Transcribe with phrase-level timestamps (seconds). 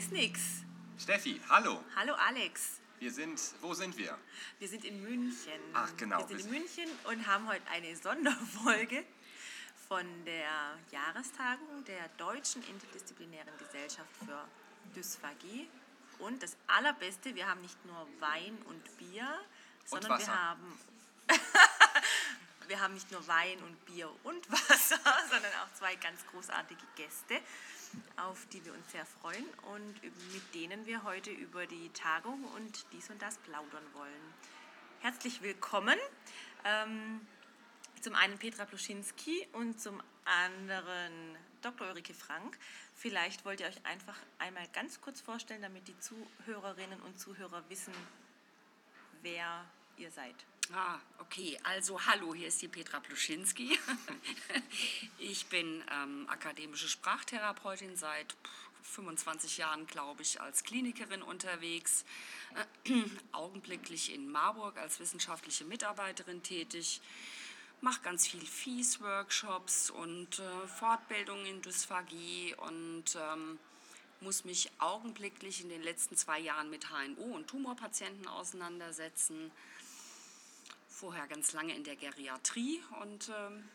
[0.00, 0.40] Ist Nix.
[0.98, 1.84] Steffi, hallo.
[1.94, 2.80] Hallo Alex.
[3.00, 4.16] Wir sind, wo sind wir?
[4.58, 5.60] Wir sind in München.
[5.74, 6.26] Ach, genau.
[6.26, 9.04] Wir sind in München und haben heute eine Sonderfolge
[9.88, 14.42] von der Jahrestagung der Deutschen Interdisziplinären Gesellschaft für
[14.96, 15.68] Dysphagie.
[16.18, 19.28] Und das Allerbeste, wir haben nicht nur Wein und Bier,
[19.84, 20.34] sondern wir Wasser.
[20.34, 20.80] haben
[22.68, 24.96] wir haben nicht nur Wein und Bier und Wasser,
[25.30, 27.38] sondern auch zwei ganz großartige Gäste,
[28.16, 32.86] auf die wir uns sehr freuen und mit denen wir heute über die Tagung und
[32.92, 34.34] dies und das plaudern wollen.
[35.00, 35.98] Herzlich willkommen.
[36.64, 37.20] Ähm,
[38.00, 41.88] zum einen Petra Pluschinski und zum anderen Dr.
[41.88, 42.58] Ulrike Frank.
[42.94, 47.94] Vielleicht wollt ihr euch einfach einmal ganz kurz vorstellen, damit die Zuhörerinnen und Zuhörer wissen,
[49.22, 49.64] wer
[49.96, 50.34] ihr seid.
[50.72, 51.58] Ah, okay.
[51.64, 53.76] Also hallo, hier ist die Petra Pluschinski.
[55.18, 62.04] ich bin ähm, akademische Sprachtherapeutin seit pff, 25 Jahren, glaube ich, als Klinikerin unterwegs.
[62.84, 67.00] Äh, augenblicklich in Marburg als wissenschaftliche Mitarbeiterin tätig.
[67.80, 73.58] Mache ganz viel FIES-Workshops und äh, Fortbildungen in Dysphagie und ähm,
[74.20, 79.50] muss mich augenblicklich in den letzten zwei Jahren mit HNO und Tumorpatienten auseinandersetzen
[81.00, 83.68] vorher ganz lange in der Geriatrie und ähm,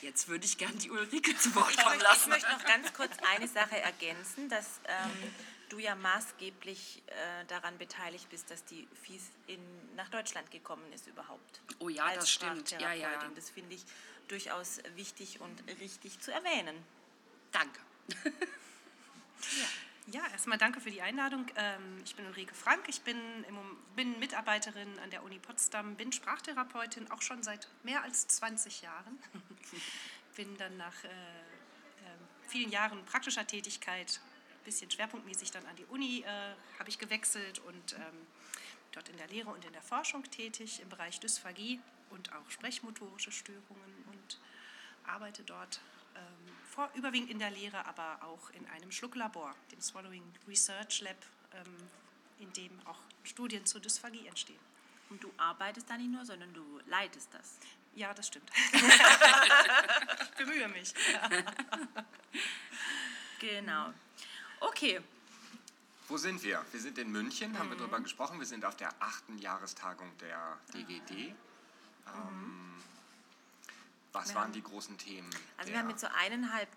[0.00, 2.30] jetzt würde ich gern die Ulrike zu Wort kommen möchte, ich lassen.
[2.30, 5.32] möchte noch ganz kurz eine Sache ergänzen, dass ähm,
[5.68, 9.60] du ja maßgeblich äh, daran beteiligt bist, dass die FIS in,
[9.96, 11.60] nach Deutschland gekommen ist überhaupt.
[11.80, 12.70] Oh ja, das stimmt.
[12.72, 13.10] Ja, ja.
[13.34, 13.84] Das finde ich
[14.28, 16.76] durchaus wichtig und richtig zu erwähnen.
[17.50, 17.80] Danke.
[19.58, 19.66] Ja,
[20.32, 21.46] erstmal danke für die Einladung.
[21.56, 23.16] Ähm, Ich bin Ulrike Frank, ich bin,
[23.94, 29.18] bin Mitarbeiterin an der Uni Potsdam, bin Sprachtherapeutin auch schon seit mehr als 20 Jahren.
[30.36, 31.10] bin dann nach äh, äh,
[32.48, 34.20] vielen Jahren praktischer Tätigkeit,
[34.50, 38.26] ein bisschen schwerpunktmäßig dann an die Uni, äh, habe ich gewechselt und ähm,
[38.92, 41.80] dort in der Lehre und in der Forschung tätig im Bereich Dysphagie
[42.10, 44.38] und auch sprechmotorische Störungen und
[45.04, 45.80] arbeite dort
[46.16, 51.16] ähm, vor, überwiegend in der Lehre, aber auch in einem Schlucklabor, dem Swallowing Research Lab,
[51.52, 51.76] ähm,
[52.38, 54.58] in dem auch Studien zur Dysphagie entstehen.
[55.10, 57.58] Und du arbeitest da nicht nur, sondern du leitest das.
[57.94, 58.50] Ja, das stimmt.
[58.72, 60.94] ich bemühe mich.
[63.38, 63.92] Genau.
[64.60, 65.00] Okay,
[66.08, 66.64] Wo sind wir?
[66.70, 68.38] Wir sind in München, haben wir darüber gesprochen.
[68.38, 71.34] Wir sind auf der achten Jahrestagung der DGD.
[72.06, 72.72] Ähm,
[74.12, 75.30] was Wir waren haben- die großen Themen?
[75.56, 76.68] also wir haben jetzt so eineinhalb,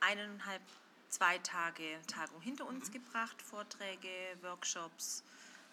[0.00, 0.62] eineinhalb
[1.08, 4.08] zwei Tage Tagung hinter uns gebracht, Vorträge,
[4.42, 5.22] Workshops.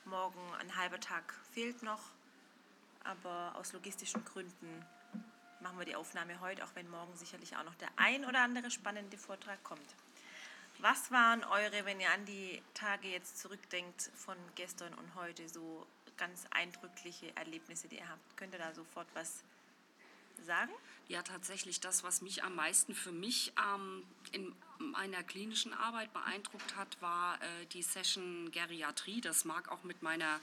[0.05, 2.01] Morgen ein halber Tag fehlt noch,
[3.03, 4.85] aber aus logistischen Gründen
[5.61, 8.71] machen wir die Aufnahme heute, auch wenn morgen sicherlich auch noch der ein oder andere
[8.71, 9.95] spannende Vortrag kommt.
[10.79, 15.85] Was waren eure, wenn ihr an die Tage jetzt zurückdenkt von gestern und heute, so
[16.15, 18.37] ganz eindrückliche Erlebnisse, die ihr habt?
[18.37, 19.43] Könnt ihr da sofort was
[20.45, 20.71] sagen?
[21.09, 26.75] Ja, tatsächlich das, was mich am meisten für mich ähm, in meiner klinischen Arbeit beeindruckt
[26.75, 29.21] hat, war äh, die Session Geriatrie.
[29.21, 30.39] Das mag auch mit, meiner,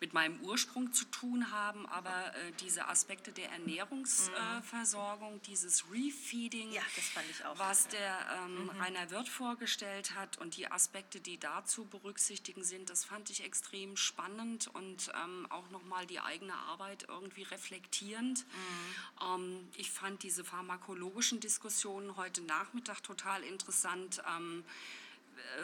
[0.00, 6.72] mit meinem Ursprung zu tun haben, aber äh, diese Aspekte der Ernährungsversorgung, äh, dieses Refeeding,
[6.72, 7.58] Ja, das fand ich auch.
[7.58, 12.90] was der ähm, Rainer Wirth vorgestellt hat und die Aspekte, die da zu berücksichtigen sind,
[12.90, 18.44] das fand ich extrem spannend und ähm, auch nochmal die eigene Arbeit irgendwie reflektierend.
[19.22, 23.69] Ähm, ich fand diese pharmakologischen Diskussionen heute Nachmittag total interessant.
[24.26, 24.64] Ähm,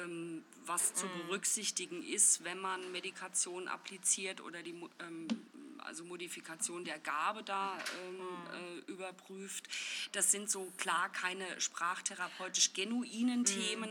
[0.02, 5.28] ähm, was zu berücksichtigen ist, wenn man Medikation appliziert oder die ähm,
[5.78, 7.78] also Modifikation der Gabe da
[8.08, 8.20] ähm,
[8.88, 9.68] äh, überprüft.
[10.12, 13.90] Das sind so klar keine sprachtherapeutisch genuinen Themen,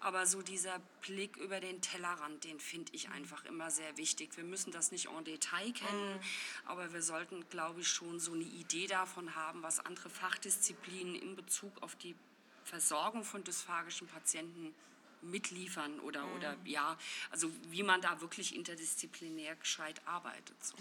[0.00, 4.36] aber so dieser Blick über den Tellerrand, den finde ich einfach immer sehr wichtig.
[4.36, 6.20] Wir müssen das nicht en Detail kennen,
[6.64, 11.36] aber wir sollten, glaube ich, schon so eine Idee davon haben, was andere Fachdisziplinen in
[11.36, 12.14] Bezug auf die
[12.64, 14.74] Versorgung von dysphagischen Patienten
[15.22, 16.98] mitliefern oder, oder ja,
[17.30, 20.56] also wie man da wirklich interdisziplinär gescheit arbeitet.
[20.62, 20.76] So.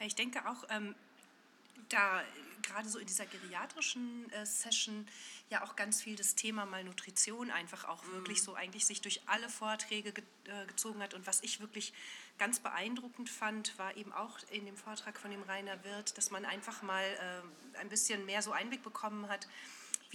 [0.00, 0.94] Ja, ich denke auch, ähm,
[1.88, 2.22] da
[2.62, 5.06] gerade so in dieser geriatrischen äh, Session
[5.50, 9.48] ja auch ganz viel das Thema Malnutrition einfach auch wirklich so eigentlich sich durch alle
[9.48, 11.14] Vorträge ge äh, gezogen hat.
[11.14, 11.92] Und was ich wirklich
[12.38, 16.44] ganz beeindruckend fand, war eben auch in dem Vortrag von dem Rainer Wirth, dass man
[16.44, 19.46] einfach mal äh, ein bisschen mehr so Einblick bekommen hat,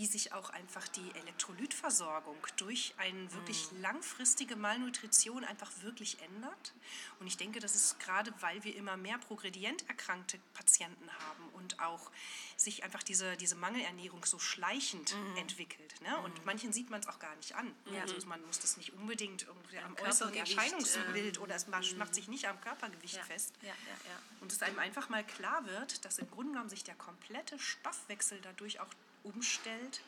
[0.02, 6.74] wie sich auch einfach die Elektrolytversorgung durch eine wirklich langfristige Malnutrition einfach wirklich ändert.
[7.20, 11.80] Und ich denke, das ist gerade, weil wir immer mehr progredient erkrankte Patienten haben und
[11.80, 12.10] auch
[12.58, 16.02] sich einfach diese, diese Mangelernährung so schleichend entwickelt.
[16.02, 16.18] Ne?
[16.22, 17.72] Und manchen sieht man es auch gar nicht an.
[18.02, 22.16] Also man muss das nicht unbedingt irgendwie am äußeren Körpergewicht, Erscheinungsbild oder es macht, macht
[22.16, 23.24] sich nicht am Körpergewicht Ja.
[23.24, 23.54] fest.
[23.62, 24.20] Ja, ja, ja.
[24.40, 28.42] Und es einem einfach mal klar wird, dass im Grunde genommen sich der komplette Stoffwechsel
[28.42, 28.90] dadurch auch
[29.24, 30.02] umstellt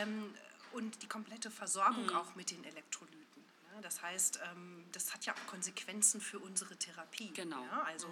[0.00, 0.34] ähm,
[0.72, 3.22] und die komplette Versorgung auch mit den Elektrolyten.
[3.80, 7.30] Das heißt, ähm, das hat ja auch Konsequenzen für unsere Therapie.
[7.34, 7.62] Genau.
[7.64, 8.06] Ja, also,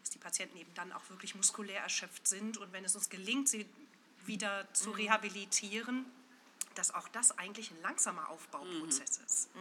[0.00, 3.48] dass die Patienten eben dann auch wirklich muskulär erschöpft sind und wenn es uns gelingt,
[3.48, 3.66] sie
[4.26, 6.04] wieder zu rehabilitieren,
[6.74, 9.54] dass auch das eigentlich ein langsamer Aufbauprozess ist.
[9.54, 9.60] Ne?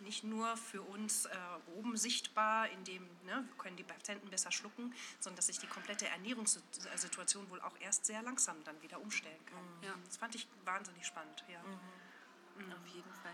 [0.00, 1.36] Nicht nur für uns äh,
[1.76, 6.08] oben sichtbar, indem ne, wir können die Patienten besser schlucken, sondern dass sich die komplette
[6.08, 9.62] Ernährungssituation wohl auch erst sehr langsam dann wieder umstellen kann.
[9.82, 9.94] Ja.
[10.06, 11.44] Das fand ich wahnsinnig spannend.
[11.48, 11.60] Ja.
[11.60, 13.32] Auf jeden Fall.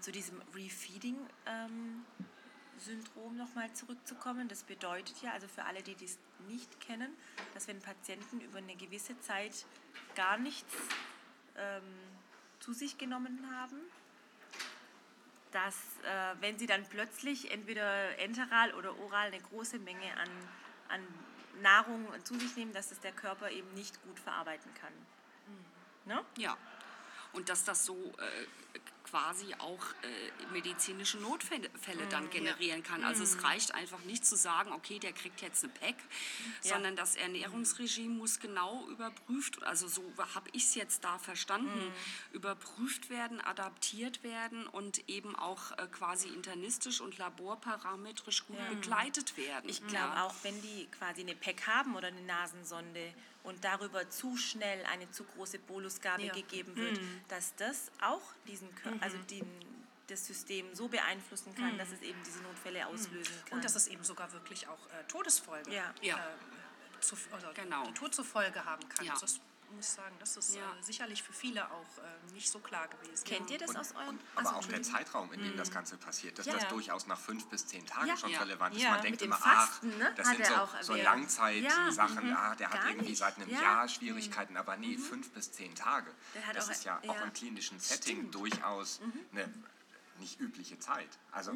[0.00, 4.48] Zu diesem Refeeding-Syndrom nochmal zurückzukommen.
[4.48, 6.18] Das bedeutet ja, also für alle, die dies
[6.48, 7.14] nicht kennen,
[7.54, 9.66] dass wenn Patienten über eine gewisse Zeit
[10.14, 10.74] gar nichts
[11.56, 11.82] ähm,
[12.60, 13.76] zu sich genommen haben,
[15.56, 15.74] dass
[16.04, 20.28] äh, wenn sie dann plötzlich entweder enteral oder oral eine große Menge an,
[20.88, 21.00] an
[21.62, 24.92] Nahrung zu sich nehmen, dass es der Körper eben nicht gut verarbeiten kann.
[26.04, 26.22] Ne?
[26.36, 26.58] Ja.
[27.32, 28.78] Und dass das so äh,
[29.10, 33.04] quasi auch äh, medizinische Notfälle Fälle dann generieren kann.
[33.04, 35.96] Also es reicht einfach nicht zu sagen, okay, der kriegt jetzt eine PEC,
[36.60, 40.02] sondern das Ernährungsregime muss genau überprüft, also so
[40.34, 41.92] habe ich es jetzt da verstanden,
[42.32, 49.68] überprüft werden, adaptiert werden und eben auch äh, quasi internistisch und laborparametrisch gut begleitet werden.
[49.68, 50.24] Ich glaube ja.
[50.24, 53.12] auch, wenn die quasi eine PEC haben oder eine Nasensonde
[53.42, 56.32] und darüber zu schnell eine zu große Bolusgabe Ja.
[56.32, 56.98] gegeben wird,
[57.28, 59.46] dass das auch diesen, Kör- also den,
[60.08, 63.58] das System so beeinflussen kann, dass es eben diese Notfälle auslösen kann.
[63.58, 65.92] Und dass es eben sogar wirklich auch äh, Todesfolge Ja.
[66.02, 66.16] Ja.
[66.16, 67.90] äh, zu, also Genau.
[67.92, 69.04] Tod zur Folge haben kann.
[69.06, 69.12] Ja.
[69.12, 69.40] Also das
[69.70, 70.62] muss sagen, das ist Ja.
[70.78, 73.24] äh, sicherlich für viele auch äh, nicht so klar gewesen.
[73.24, 74.08] Kennt ihr das Und, aus eurem...
[74.10, 74.82] und, Achso, aber auch der.
[74.82, 76.54] Zeitraum, in dem das Ganze passiert, dass Ja.
[76.54, 78.16] das durchaus nach fünf bis zehn Tagen Ja.
[78.16, 78.40] schon Ja.
[78.40, 78.82] relevant ist.
[78.82, 80.94] Ja, Man denkt immer, Fasten, ach, ne, das hat sind so, auch so.
[80.94, 83.18] Langzeitsachen, Ja, ah, der hat Gar irgendwie nicht.
[83.18, 83.60] seit einem Ja.
[83.62, 86.10] Jahr Schwierigkeiten, aber nee, fünf bis zehn Tage.
[86.46, 87.10] Hat Das auch- ist ja, ja.
[87.10, 89.00] auch im klinischen Setting durchaus
[89.32, 89.52] eine
[90.18, 91.08] nicht übliche Zeit.
[91.32, 91.52] Also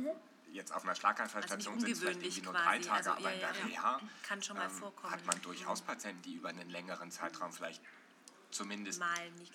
[0.52, 2.88] jetzt auf einer Schlaganfallstation Also sind es vielleicht irgendwie nur drei quasi.
[2.88, 3.64] Tage, Also, aber ja, in der.
[3.66, 5.12] Reha ähm, Kann schon mal vorkommen.
[5.12, 7.80] hat man durchaus Patienten, die über einen längeren Zeitraum vielleicht
[8.50, 9.02] zumindest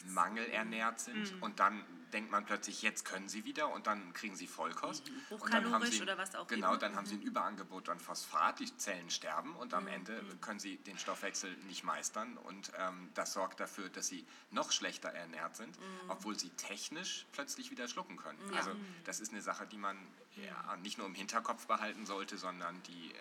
[0.08, 1.42] mangelernährt sind.
[1.42, 1.84] Und dann
[2.14, 5.10] denkt man plötzlich, jetzt können sie wieder und dann kriegen sie Vollkost.
[5.30, 6.78] Und dann haben Hochkalorisch sie, oder was auch Genau, immer.
[6.78, 10.78] dann haben sie ein Überangebot an Phosphat, die Zellen sterben und am Ende können sie
[10.78, 12.38] den Stoffwechsel nicht meistern.
[12.38, 15.78] Und ähm, das sorgt dafür, dass sie noch schlechter ernährt sind,
[16.08, 18.40] obwohl sie technisch plötzlich wieder schlucken können.
[18.56, 18.72] Also
[19.04, 19.98] das ist eine Sache, die man
[20.38, 23.14] ja, nicht nur im Hinterkopf behalten sollte, sondern die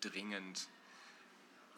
[0.00, 0.68] dringend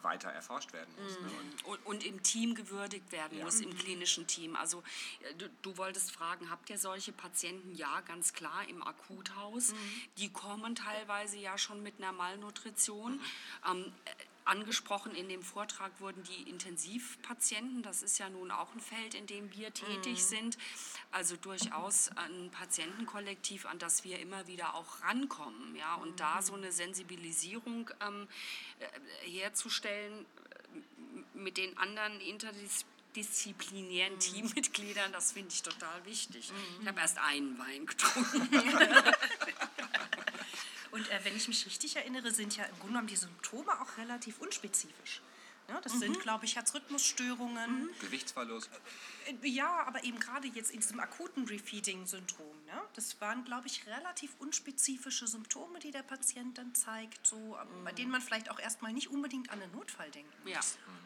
[0.05, 1.19] weiter erforscht werden muss.
[1.19, 1.27] Ne?
[1.27, 3.43] Und und, und im Team gewürdigt werden Ja.
[3.43, 4.55] muss, im klinischen Team.
[4.55, 4.81] Also
[5.29, 7.75] äh, du, du wolltest fragen, habt ihr solche Patienten?
[7.75, 9.73] Ja, ganz klar, im Akuthaus.
[10.17, 13.19] Die kommen teilweise ja schon mit einer Malnutrition.
[13.69, 14.11] Ähm, äh,
[14.45, 17.81] Angesprochen in dem Vortrag wurden die Intensivpatienten.
[17.81, 20.57] Das ist ja nun auch ein Feld, in dem wir tätig sind.
[21.11, 25.75] Also durchaus ein Patientenkollektiv, an das wir immer wieder auch rankommen.
[25.75, 25.95] Ja?
[25.95, 28.27] Und da so eine Sensibilisierung ähm,
[28.79, 32.21] äh, herzustellen äh, mit den anderen
[33.15, 36.51] interdisziplinären Teammitgliedern, das finde ich total wichtig.
[36.81, 38.49] Ich habe erst einen Wein getrunken.
[40.91, 43.97] Und äh, wenn ich mich richtig erinnere, sind ja im Grunde genommen die Symptome auch
[43.97, 45.21] relativ unspezifisch.
[45.67, 47.89] Ja, das sind, glaube ich, Herzrhythmusstörungen.
[47.99, 48.69] Gewichtsverlust.
[49.25, 52.55] Äh, Ja, aber eben gerade jetzt in diesem akuten Refeeding-Syndrom.
[52.65, 52.81] Ne?
[52.93, 57.91] Das waren, glaube ich, relativ unspezifische Symptome, die der Patient dann zeigt, so, äh, bei
[57.91, 60.53] denen man vielleicht auch erstmal nicht unbedingt an einen Notfall denken muss.
[60.53, 60.59] Ja.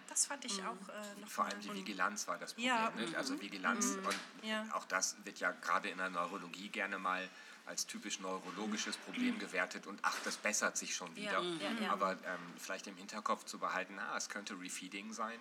[0.10, 2.68] Das fand ich auch äh, noch Vor allem die Vigilanz war das Problem.
[2.74, 2.92] Ja.
[2.98, 3.16] Nicht?
[3.16, 4.66] Also Vigilanz und Ja.
[4.74, 7.28] auch das wird ja gerade in der Neurologie gerne mal
[7.66, 11.42] als typisch neurologisches Problem gewertet und ach, das bessert sich schon wieder.
[11.42, 11.92] ja, ja.
[11.92, 15.40] Aber ähm, vielleicht im Hinterkopf zu behalten, ah, es könnte Refeeding sein,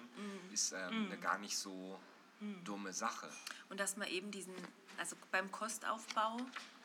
[0.53, 1.99] ist ähm, eine gar nicht so
[2.65, 3.29] dumme Sache.
[3.69, 4.55] Und dass man eben diesen,
[4.99, 6.37] also beim Kostaufbau,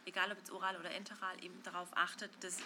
[0.06, 2.58] egal ob jetzt oral oder enteral, eben darauf achtet, das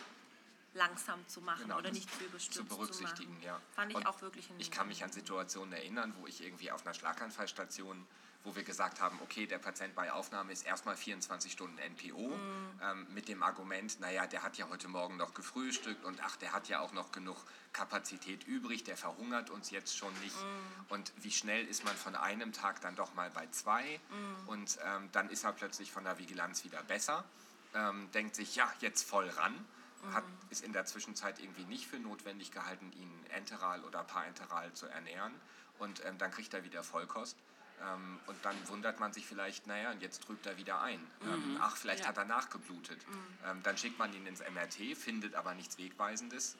[0.74, 3.44] langsam zu machen Genau, oder nicht zu überstürzt zu berücksichtigen, machen.
[3.44, 3.62] ja.
[3.72, 6.72] Fand ich Und auch wirklich ein Ich kann mich an Situationen erinnern, wo ich irgendwie
[6.72, 8.06] auf einer Schlaganfallstation,
[8.44, 12.80] wo wir gesagt haben, okay, der Patient bei Aufnahme ist erstmal 24 Stunden NPO, Mhm.
[12.82, 16.54] ähm, mit dem Argument, naja, der hat ja heute Morgen noch gefrühstückt und ach, der
[16.54, 17.38] hat ja auch noch genug
[17.74, 20.36] Kapazität übrig, der verhungert uns jetzt schon nicht.
[20.36, 20.86] Mhm.
[20.90, 24.48] Und wie schnell ist man von einem Tag dann doch mal bei zwei Mhm.
[24.50, 27.26] und ähm, dann ist er plötzlich von der Vigilanz wieder besser,
[27.74, 29.66] ähm, denkt sich, ja, jetzt voll ran
[30.14, 34.86] hat, ist in der Zwischenzeit irgendwie nicht für notwendig gehalten, ihn enteral oder parenteral zu
[34.86, 35.34] ernähren.
[35.80, 37.36] Und ähm, dann kriegt er wieder Vollkost.
[37.82, 41.00] Ähm, und dann wundert man sich vielleicht, naja, und jetzt trübt er wieder ein.
[41.24, 42.10] Ähm, ach, vielleicht Ja.
[42.10, 43.00] hat er nachgeblutet.
[43.46, 46.56] Ähm, dann schickt man ihn ins MRT, findet aber nichts Wegweisendes.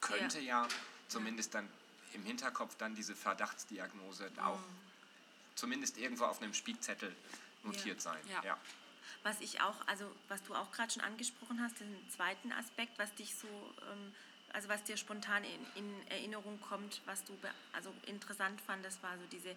[0.00, 0.66] Könnte ja,
[1.08, 1.68] zumindest dann
[2.14, 4.60] im Hinterkopf dann diese Verdachtsdiagnose auch
[5.54, 7.14] zumindest irgendwo auf einem Spickzettel
[7.62, 8.18] notiert sein.
[8.28, 8.42] Ja.
[8.42, 8.58] Ja.
[9.22, 13.14] Was ich auch, also was du auch gerade schon angesprochen hast, den zweiten Aspekt, was
[13.14, 14.12] dich so, ähm,
[14.52, 17.38] also was dir spontan in, in Erinnerung kommt, was du
[17.72, 19.54] also interessant fandest, war so diese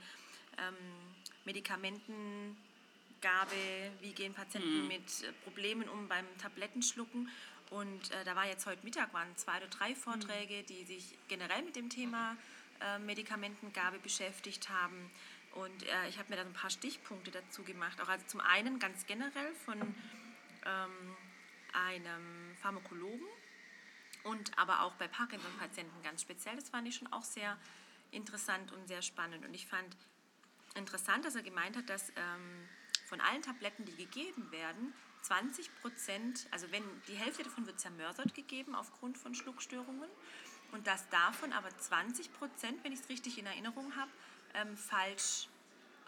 [0.57, 0.75] ähm,
[1.45, 2.55] Medikamentengabe,
[4.01, 7.29] wie gehen Patienten mit äh, Problemen um beim Tablettenschlucken.
[7.69, 11.63] Und äh, da war jetzt heute Mittag, waren zwei oder drei Vorträge, die sich generell
[11.63, 12.37] mit dem Thema
[12.79, 15.09] äh, Medikamentengabe beschäftigt haben.
[15.55, 17.99] Und äh, ich habe mir da so ein paar Stichpunkte dazu gemacht.
[18.01, 21.15] Auch also zum einen ganz generell von ähm,
[21.73, 23.27] einem Pharmakologen
[24.23, 26.55] und aber auch bei Parkinson-Patienten ganz speziell.
[26.55, 27.57] Das fand ich schon auch sehr
[28.11, 29.45] interessant und sehr spannend.
[29.45, 29.95] Und ich fand
[30.75, 32.67] interessant, dass er gemeint hat, dass ähm,
[33.05, 38.35] von allen Tabletten, die gegeben werden, 20 Prozent, also wenn die Hälfte davon wird zermörsert
[38.35, 40.09] gegeben aufgrund von Schluckstörungen
[40.71, 44.11] und dass davon aber 20 Prozent, wenn ich es richtig in Erinnerung habe,
[44.53, 45.47] ähm, falsch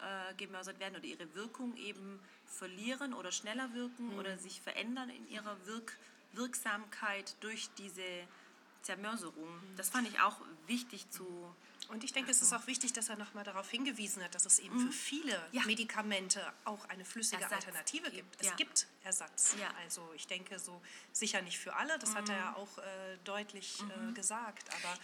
[0.02, 5.28] äh, gemörsert werden oder ihre Wirkung eben verlieren oder schneller wirken oder sich verändern in
[5.30, 5.98] ihrer Wirk
[6.34, 8.04] Wirksamkeit durch diese
[8.84, 9.50] Zermörserung.
[9.76, 11.26] Das fand ich auch wichtig zu.
[11.90, 14.60] Und ich denke, es ist auch wichtig, dass er nochmal darauf hingewiesen hat, dass es
[14.60, 15.64] eben für viele Ja.
[15.66, 18.40] Medikamente auch eine flüssige Ersatz Alternative gibt.
[18.40, 18.56] Es ja.
[18.56, 19.56] gibt Ersatz.
[19.60, 19.70] Ja.
[19.84, 23.82] Also ich denke so sicher nicht für alle, das hat er ja auch äh, deutlich
[23.82, 24.70] äh, gesagt.
[24.70, 24.98] Aber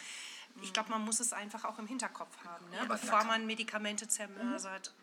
[0.62, 2.70] ich glaube, man muss es einfach auch im Hinterkopf haben.
[2.70, 2.86] Ne?
[2.88, 4.94] Bevor man Medikamente zermörsert,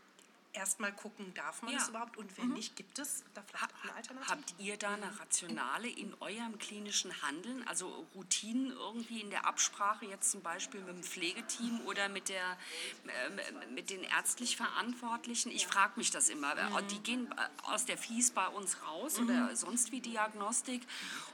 [0.52, 1.78] erstmal gucken, darf man Ja.
[1.80, 4.30] es überhaupt und wenn nicht, gibt es da vielleicht auch eine Alternative.
[4.30, 10.06] Habt ihr da eine Rationale in eurem klinischen Handeln, also Routinen irgendwie in der Absprache,
[10.06, 12.58] jetzt zum Beispiel mit dem Pflegeteam oder mit, der,
[13.06, 15.50] äh, mit den ärztlich Verantwortlichen?
[15.52, 16.54] Ich frage mich das immer.
[16.54, 16.88] Mhm.
[16.88, 20.82] Die gehen aus der Fies bei uns raus oder sonst wie Diagnostik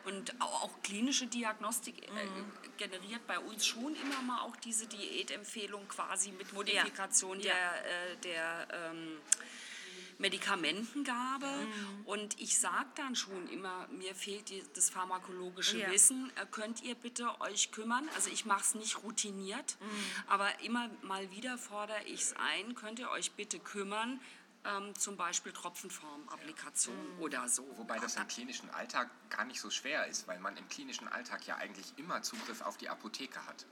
[0.05, 2.53] und auch, auch klinische Diagnostik äh, Mhm.
[2.77, 7.53] generiert bei uns schon immer mal auch diese Diätempfehlung quasi mit Modifikation Ja.
[7.55, 9.06] der, äh, der ähm,
[10.19, 12.07] Medikamentengabe Mhm.
[12.07, 15.91] und ich sage dann schon immer, mir fehlt die, das pharmakologische Ja.
[15.91, 16.33] Wissen.
[16.37, 18.09] Äh, Könnt ihr bitte euch kümmern?
[18.15, 19.87] Also ich mache es nicht routiniert, Mhm.
[20.29, 22.75] aber immer mal wieder fordere ich es ein.
[22.75, 24.21] Könnt ihr euch bitte kümmern?
[24.65, 27.21] Ähm, zum Beispiel Tropfenform-Applikation Mhm.
[27.21, 27.65] oder so.
[27.77, 31.47] Wobei das im klinischen Alltag gar nicht so schwer ist, weil man im klinischen Alltag
[31.47, 33.65] ja eigentlich immer Zugriff auf die Apotheke hat.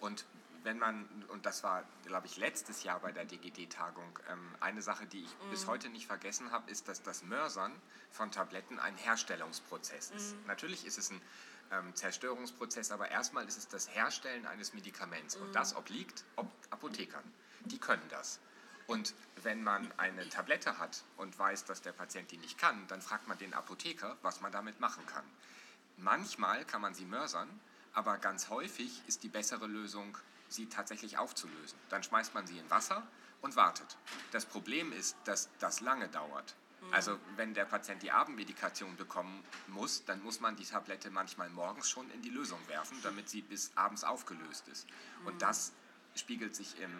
[0.00, 0.26] Und
[0.66, 5.06] wenn man, und das war, glaube ich, letztes Jahr bei der DGD-Tagung, ähm, eine Sache,
[5.06, 7.72] die ich bis heute nicht vergessen habe, ist, dass das Mörsern
[8.10, 10.34] von Tabletten ein Herstellungsprozess ist.
[10.46, 11.22] Natürlich ist es ein
[11.70, 15.36] ähm, Zerstörungsprozess, aber erstmal ist es das Herstellen eines Medikaments.
[15.36, 17.24] Und das obliegt ob Apothekern.
[17.66, 18.40] Die können das.
[18.88, 23.00] Und wenn man eine Tablette hat und weiß, dass der Patient die nicht kann, dann
[23.00, 25.24] fragt man den Apotheker, was man damit machen kann.
[25.96, 27.48] Manchmal kann man sie mörsern,
[27.92, 30.18] aber ganz häufig ist die bessere Lösung,
[30.48, 31.78] sie tatsächlich aufzulösen.
[31.88, 33.06] Dann schmeißt man sie in Wasser
[33.42, 33.96] und wartet.
[34.32, 36.54] Das Problem ist, dass das lange dauert.
[36.92, 41.90] Also wenn der Patient die Abendmedikation bekommen muss, dann muss man die Tablette manchmal morgens
[41.90, 44.86] schon in die Lösung werfen, damit sie bis abends aufgelöst ist.
[45.24, 45.72] Und das
[46.14, 46.92] spiegelt sich im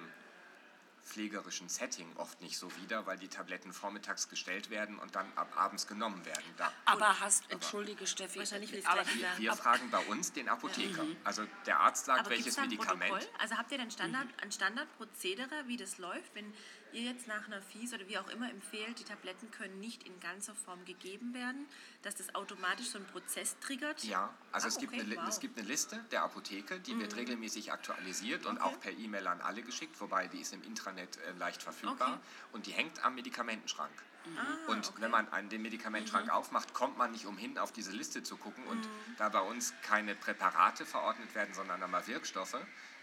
[1.07, 5.53] pflegerischen Setting oft nicht so wider, weil die Tabletten vormittags gestellt werden und dann ab
[5.57, 6.45] abends genommen werden.
[6.57, 10.49] Da, Aber hast, entschuldige Steffi, Wahrscheinlich will es aber, wieder- wir fragen bei uns den
[10.49, 11.05] Apotheker.
[11.25, 13.11] Also der Arzt sagt, Aber welches es da ein Medikament.
[13.13, 13.29] Protokoll?
[13.39, 16.53] Also habt ihr dann Standard, ein Standardprozedere, wie das läuft, wenn
[16.97, 20.19] ihr jetzt nach einer FIS oder wie auch immer empfehlt, die Tabletten können nicht in
[20.21, 21.67] ganzer Form gegeben werden,
[22.03, 24.03] dass das automatisch so einen Prozess triggert?
[24.05, 25.23] Ja, also Ah, es, gibt okay, eine, wow.
[25.23, 25.29] Mhm.
[25.29, 28.67] es gibt eine Liste der Apotheke, die wird regelmäßig aktualisiert und Okay.
[28.67, 32.21] auch per E-Mail an alle geschickt, wobei die ist im Intranet äh, leicht verfügbar Okay.
[32.53, 33.93] und die hängt am Medikamentenschrank.
[34.37, 38.25] Ah, und wenn man einen, den Medikamentenschrank aufmacht, kommt man nicht umhin, auf diese Liste
[38.25, 38.65] zu gucken.
[38.67, 38.89] Und
[39.19, 42.57] da bei uns keine Präparate verordnet werden, sondern einmal Wirkstoffe,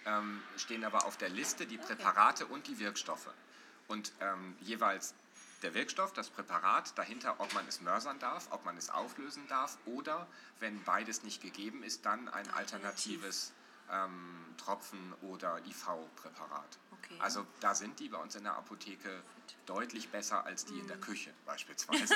[0.06, 3.30] ähm, stehen aber auf der Liste die Präparate und die Wirkstoffe.
[3.88, 5.13] Und ähm, jeweils
[5.62, 9.78] der Wirkstoff, das Präparat, dahinter, ob man es mörsern darf, ob man es auflösen darf
[9.86, 10.28] oder,
[10.60, 13.54] wenn beides nicht gegeben ist, dann ein alternatives
[13.92, 16.78] ähm, Tropfen- oder IV-Präparat.
[16.92, 17.16] Okay.
[17.20, 19.22] Also da sind die bei uns in der Apotheke
[19.66, 20.88] deutlich besser als die in Mhm.
[20.90, 22.13] der Küche beispielsweise.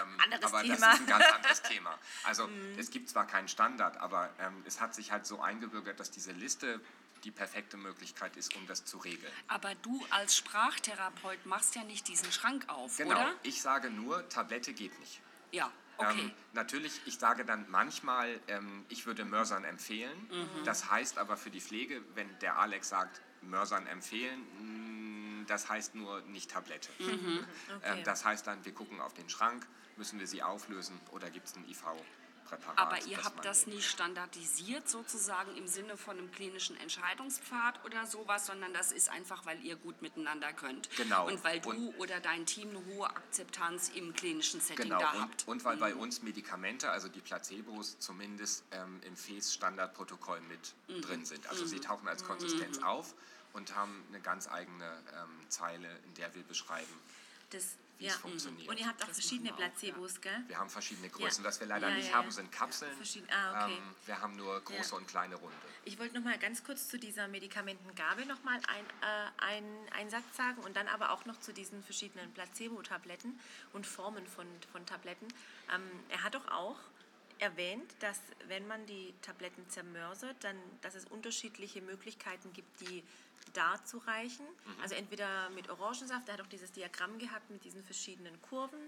[0.00, 0.76] ähm, Anderes aber Thema.
[0.76, 1.98] das ist ein ganz anderes Thema.
[2.24, 6.10] Also es gibt zwar keinen Standard, aber ähm, es hat sich halt so eingebürgert, dass
[6.10, 6.80] diese Liste
[7.24, 9.32] die perfekte Möglichkeit ist, um das zu regeln.
[9.48, 13.34] Aber du als Sprachtherapeut machst ja nicht diesen Schrank auf, Genau, oder?
[13.42, 15.20] ich sage nur, Tablette geht nicht.
[15.50, 16.20] Ja, okay.
[16.20, 20.18] Ähm, natürlich, ich sage dann manchmal, ähm, ich würde Mörsern empfehlen.
[20.30, 20.64] Mhm.
[20.64, 24.40] Das heißt aber für die Pflege, wenn der Alex sagt, Mörsern empfehlen,
[25.40, 26.90] mh, das heißt nur nicht Tablette.
[26.98, 27.46] Mhm.
[27.82, 31.46] Ähm, das heißt dann, wir gucken auf den Schrank, müssen wir sie auflösen oder gibt
[31.46, 31.64] es ein
[32.50, 32.78] IV-Präparat?
[32.78, 38.46] Aber ihr habt das nicht standardisiert sozusagen im Sinne von einem klinischen Entscheidungspfad oder sowas,
[38.46, 40.88] sondern das ist einfach, weil ihr gut miteinander könnt.
[40.96, 41.26] Genau.
[41.26, 45.10] Und weil du Und- oder dein Team eine hohe Akzeptanz im klinischen Setting Genau, da
[45.12, 45.48] und, habt.
[45.48, 51.02] und weil bei uns Medikamente, also die Placebos, zumindest ähm, im FES-Standardprotokoll mit Mhm.
[51.02, 51.46] drin sind.
[51.48, 53.14] Also sie tauchen als Konsistenz auf
[53.52, 56.92] und haben eine ganz eigene ähm, Zeile, in der wir beschreiben,
[57.50, 58.12] Das, wie ja.
[58.12, 58.68] es funktioniert.
[58.68, 60.44] Und ihr habt auch Das verschiedene Placebos, gell?
[60.46, 61.44] Wir haben verschiedene Größen.
[61.44, 62.92] Was wir leider nicht haben, sind Kapseln.
[63.30, 63.74] Ah, okay.
[63.74, 65.56] ähm, wir haben nur große und kleine Runde.
[65.84, 70.10] Ich wollte noch mal ganz kurz zu dieser Medikamentengabe noch mal ein, äh, ein, einen
[70.10, 73.38] Satz sagen und dann aber auch noch zu diesen verschiedenen Placebo-Tabletten
[73.72, 75.26] und Formen von, von Tabletten.
[75.74, 76.78] Ähm, er hat doch auch
[77.40, 83.02] erwähnt, dass wenn man die Tabletten zermörsert, dann, dass es unterschiedliche Möglichkeiten gibt, die
[83.56, 84.46] darzureichen.
[84.82, 88.78] Also entweder mit Orangensaft, er hat auch dieses Diagramm gehabt mit diesen verschiedenen Kurven,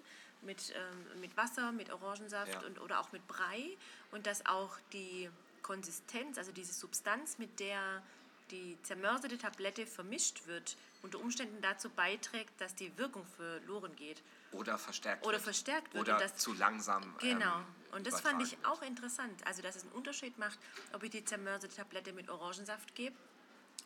[0.42, 2.60] mit, ähm, mit Wasser, mit Orangensaft Ja.
[2.66, 3.76] und, oder auch mit Brei
[4.12, 5.28] und dass auch die
[5.62, 8.02] Konsistenz, also diese Substanz, mit der
[8.50, 14.22] die zermörserte Tablette vermischt wird, unter Umständen dazu beiträgt, dass die Wirkung verloren geht.
[14.50, 15.42] Oder verstärkt Oder wird.
[15.42, 17.58] verstärkt wird Oder das- zu langsam Genau.
[17.58, 19.46] ähm, und das fand ich übertragen auch interessant.
[19.46, 20.58] Also, dass es einen Unterschied macht,
[20.92, 23.14] ob ich die zermörserte Tablette mit Orangensaft gebe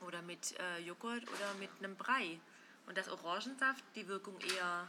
[0.02, 2.38] oder mit äh, Joghurt oder mit einem Brei.
[2.86, 4.86] Und dass Orangensaft die Wirkung eher,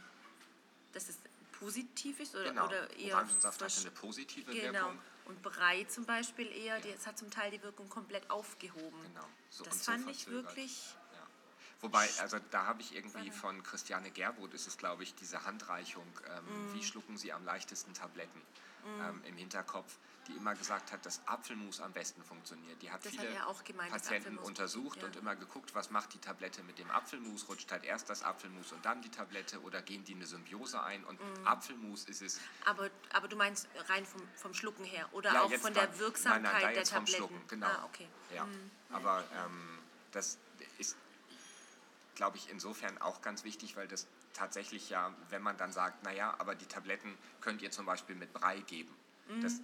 [0.92, 1.18] dass es
[1.58, 2.44] positiv ist oder.
[2.50, 2.66] Genau.
[2.66, 4.72] oder eher Orangensaft hat eine positive Genau.
[4.72, 4.98] Wirkung.
[5.26, 9.02] Und Brei zum Beispiel eher, die, es hat zum Teil die Wirkung komplett aufgehoben.
[9.02, 9.26] Genau.
[9.50, 10.94] So das und so fand ich wirklich.
[11.12, 11.26] Ja.
[11.80, 16.06] Wobei, also da habe ich irgendwie von Christiane Gerbrot, ist es glaube ich, diese Handreichung,
[16.28, 16.74] ähm, Mhm.
[16.74, 18.40] wie schlucken Sie am leichtesten Tabletten
[19.00, 22.80] ähm, im Hinterkopf, die immer gesagt hat, dass Apfelmus am besten funktioniert.
[22.82, 25.06] Die hat Das hat viele auch gemeint, Patienten untersucht ja.
[25.06, 28.72] und immer geguckt, was macht die Tablette mit dem Apfelmus, rutscht halt erst das Apfelmus
[28.72, 31.46] und dann die Tablette oder gehen die eine Symbiose ein und Mhm.
[31.46, 35.52] Apfelmus ist es Aber, aber du meinst rein vom, vom Schlucken her oder Ja, auch
[35.52, 37.16] von der Wirksamkeit nein, nein, da der jetzt vom Tabletten?
[37.26, 37.66] Schlucken, genau.
[37.66, 38.08] Ah, okay.
[38.34, 38.46] Ja,
[38.90, 39.78] aber ähm,
[40.12, 40.38] das
[40.78, 40.96] ist,
[42.14, 46.34] glaube ich, insofern auch ganz wichtig, weil das tatsächlich ja, wenn man dann sagt, naja,
[46.38, 48.94] aber die Tabletten könnt ihr zum Beispiel mit Brei geben.
[49.42, 49.60] Das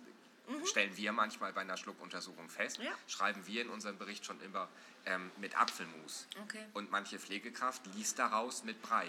[0.65, 2.93] stellen wir manchmal bei einer Schluckuntersuchung fest, Ja.
[3.07, 4.69] schreiben wir in unserem Bericht schon immer
[5.07, 6.27] ähm, mit Apfelmus.
[6.43, 6.65] Okay.
[6.75, 9.07] Und manche Pflegekraft liest daraus mit Brei.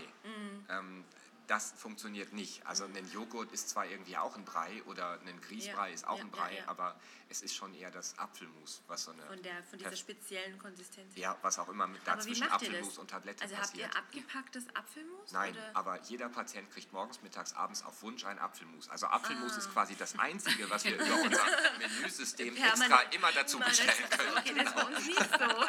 [0.70, 1.04] Ähm,
[1.48, 2.66] das funktioniert nicht.
[2.66, 6.18] Also ein Joghurt ist zwar irgendwie auch ein Brei oder ein Grießbrei Ja, ist auch
[6.18, 6.96] ja, ein Brei, ja, aber
[7.30, 11.16] es ist schon eher das Apfelmus, was so eine Von, der, von dieser speziellen Konsistenz.
[11.16, 13.92] ja, was auch immer mit da zwischen Apfelmus und Tablette also habt passiert.
[13.94, 15.32] ihr abgepacktes Apfelmus?
[15.32, 15.72] Nein, oder?
[15.74, 18.90] aber jeder Patient kriegt morgens, mittags, abends auf Wunsch ein Apfelmus.
[18.90, 19.58] Also Apfelmus Ah.
[19.58, 21.44] ist quasi das Einzige, was wir über unser
[21.80, 24.38] Menüsystem extra immer dazu bestellen können.
[24.38, 25.66] Okay, das ist bei uns nicht so.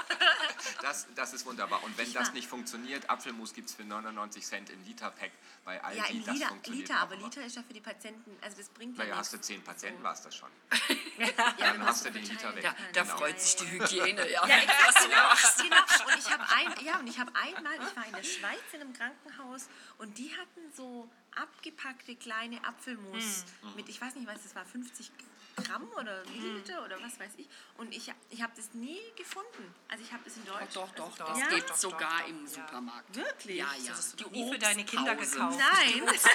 [0.82, 1.82] Das, das ist wunderbar.
[1.84, 5.30] Und wenn das war- nicht funktioniert, Apfelmus gibt es für 99 Cent im Liter-Pack
[5.64, 5.98] bei Aldi.
[5.98, 7.16] Ja, in das Liter, funktioniert Liter aber.
[7.16, 9.32] Liter ist ja für die Patienten, also das bringt ja Naja, nichts.
[9.32, 10.04] hast du 10 Patienten, So.
[10.04, 10.48] war es das schon.
[11.18, 12.64] Ja, dann hast du den Liter weg.
[12.64, 13.16] Ja, da Genau.
[13.16, 15.62] freut sich die Hygiene, ja, Ja, wenn du genau, machst.
[15.62, 15.76] genau.
[16.12, 18.80] Und ich habe ein, ja, und ich habe einmal, ich war in der Schweiz in
[18.80, 23.74] einem Krankenhaus und die hatten so abgepackte kleine Apfelmus Mhm.
[23.76, 25.10] mit, ich weiß nicht, was das war, 50
[25.56, 27.48] Gramm oder Milliliter oder was weiß ich.
[27.76, 29.74] Und ich, ich habe das nie gefunden.
[29.88, 30.74] Also ich habe das in Deutsch.
[30.74, 31.48] Doch, doch, Doch, das Ja?
[31.48, 32.50] gibt doch, sogar doch, im ja.
[32.50, 33.14] Supermarkt.
[33.16, 33.56] Wirklich?
[33.58, 33.92] Ja, Das ja.
[33.92, 35.58] hast du Die nie für deine Kinder gekauft.
[35.58, 36.02] Nein.
[36.02, 36.30] Obstpause.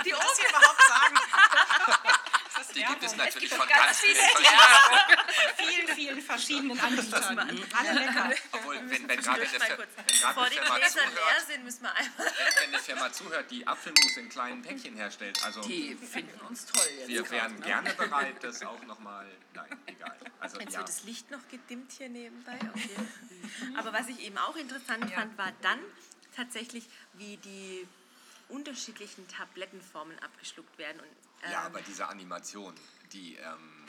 [0.00, 1.18] Oh die das hier überhaupt sagen?
[2.56, 2.68] Das
[3.12, 5.26] ist natürlich von ganz ganz vielen viele verschiedenen.
[5.56, 7.38] vielen, vielen verschiedenen Anbietern.
[7.78, 8.30] Alle lecker.
[8.52, 12.32] Obwohl, wenn, wenn gerade eine, Firma zuhört, sind, müssen wir einmal.
[12.60, 16.86] wenn eine Firma zuhört, die Apfelmus in kleinen Päckchen herstellt, also Die finden uns toll
[16.98, 17.08] jetzt.
[17.08, 17.60] wir wären ne?
[17.60, 19.26] gerne bereit, das auch nochmal.
[19.54, 20.16] Nein, egal.
[20.40, 22.58] Also Jetzt wird das Licht noch gedimmt hier nebenbei.
[23.76, 25.78] Aber was ich eben auch interessant fand, war dann
[26.36, 27.86] tatsächlich, wie die
[28.48, 31.00] unterschiedlichen Tablettenformen abgeschluckt werden.
[31.00, 31.08] Und,
[31.44, 32.74] ähm, Ja, aber diese Animation,
[33.12, 33.86] die ähm,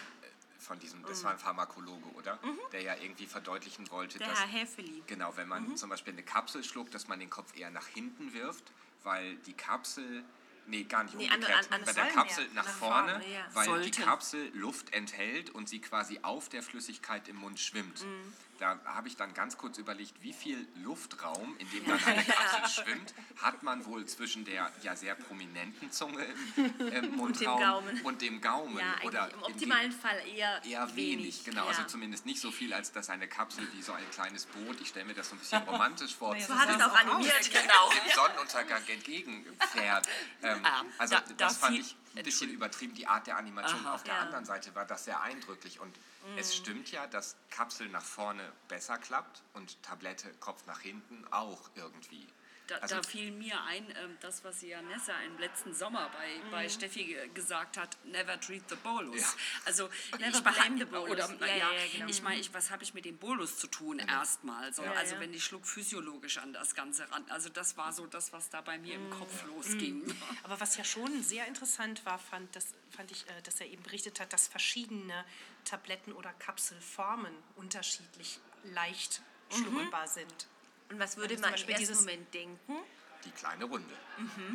[0.60, 2.40] von diesem, das war ein Pharmakologe, oder?
[2.72, 4.40] Der ja irgendwie verdeutlichen wollte, der dass.
[4.42, 5.04] Herr Häfeli.
[5.08, 8.34] Genau, wenn man zum Beispiel eine Kapsel schluckt, dass man den Kopf eher nach hinten
[8.34, 8.72] wirft,
[9.04, 10.24] weil die Kapsel,
[10.68, 13.34] nee, gar nicht Nee, an- umgekehrt, an- an- bei der Kapsel nach, nach vorne, vorne,
[13.34, 13.46] ja.
[13.54, 14.02] weil die Sollte.
[14.04, 18.04] Kapsel Luft enthält und sie quasi auf der Flüssigkeit im Mund schwimmt.
[18.06, 18.34] Mhm.
[18.62, 22.84] Da habe ich dann ganz kurz überlegt, wie viel Luftraum, in dem dann eine Kapsel
[22.86, 26.24] schwimmt, hat man wohl zwischen der ja sehr prominenten Zunge
[26.56, 28.02] im, im Mundraum Gaumen.
[28.04, 28.78] und dem Gaumen.
[28.78, 31.64] Ja, oder im optimalen Fall eher, Eher wenig, genau.
[31.64, 31.70] Ja.
[31.70, 34.90] Also zumindest nicht so viel, als dass eine Kapsel wie so ein kleines Boot, ich
[34.90, 37.90] stelle mir das so ein bisschen romantisch vor, Naja, so hat es auch animiert, genau.
[37.90, 40.08] dem Sonnenuntergang entgegenfährt.
[40.44, 40.62] Ähm,
[41.00, 43.86] also da- das da fand ich ein bisschen übertrieben, die Art der Animation.
[43.88, 44.22] Auf der Ja.
[44.22, 45.96] anderen Seite war das sehr eindrücklich und
[46.38, 51.70] es stimmt ja, dass Kapsel nach vorne besser klappt und Tablette Kopf nach hinten auch
[51.76, 52.28] irgendwie.
[52.68, 56.70] Da, Also- da fiel mir ein, ähm, das, was Janessa im letzten Sommer bei, bei
[56.70, 59.20] Steffi ge- gesagt hat, never treat the bolus.
[59.22, 59.28] Ja.
[59.66, 61.10] Also Never ich blame the bolus.
[61.10, 62.08] Oder, Ja, ja, genau.
[62.08, 64.72] ich meine, ich, was habe ich mit dem Bolus zu tun erstmal?
[64.74, 65.20] So, Ja, also ja.
[65.22, 67.26] wenn ich schluck physiologisch an das Ganze ran.
[67.30, 70.04] Also das war so das, was da bei mir im Kopf losging.
[70.44, 73.84] Aber was ja schon sehr interessant war, fand, das, fand ich, äh, dass er eben
[73.84, 75.26] berichtet hat, dass verschiedene
[75.66, 80.48] Tabletten- oder Kapselformen unterschiedlich leicht schluckbar sind.
[80.92, 82.78] Und was würde Also man im ersten Moment denken?
[83.26, 83.94] Die kleine Runde.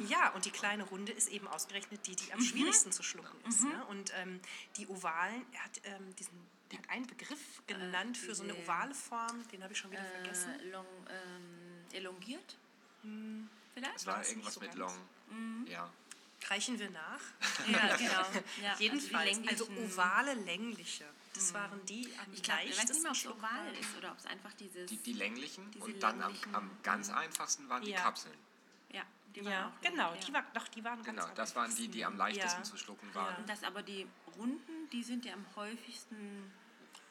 [0.08, 3.62] Ja, und die kleine Runde ist eben ausgerechnet die, die am schwierigsten zu schlucken ist.
[3.62, 3.84] Ne?
[3.86, 4.40] Und ähm,
[4.76, 6.32] die ovalen, er hat ähm, diesen,
[6.70, 9.92] er hat einen Begriff genannt für so eine diese- ovale Form, den habe ich schon
[9.92, 10.50] wieder vergessen.
[10.60, 12.56] Äh, long, ähm, elongiert?
[13.74, 13.96] Vielleicht?
[13.96, 14.94] Es war irgendwas nicht mit so ganz.
[15.30, 15.66] Long.
[15.68, 15.92] Ja.
[16.48, 17.20] Reichen wir nach.
[17.66, 18.22] Ja, genau.
[18.62, 23.02] Ja, Jedenfalls, also länglichen- ovale, längliche, das waren die am Ich glaube, ich weiß nicht
[23.02, 24.88] leichtesten mehr, ob es oval ist oder ob es einfach dieses.
[24.88, 28.00] Die, die länglichen Diese und dann am, länglichen, am ganz einfachsten waren die Ja.
[28.02, 28.34] Kapseln.
[28.92, 29.02] ja,
[29.34, 30.34] die waren Ja, auch genau, rund, die, ja.
[30.34, 32.64] war, doch, die waren ganz Genau, am das waren die, die am leichtesten Ja.
[32.64, 33.36] zu schlucken waren.
[33.36, 36.52] Und das aber die Runden, die sind ja am häufigsten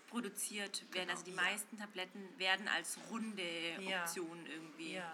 [0.09, 1.09] produziert werden.
[1.09, 1.41] Also die Ja.
[1.41, 3.43] meisten Tabletten werden als runde
[3.81, 4.03] Ja.
[4.03, 5.13] Option irgendwie Ja.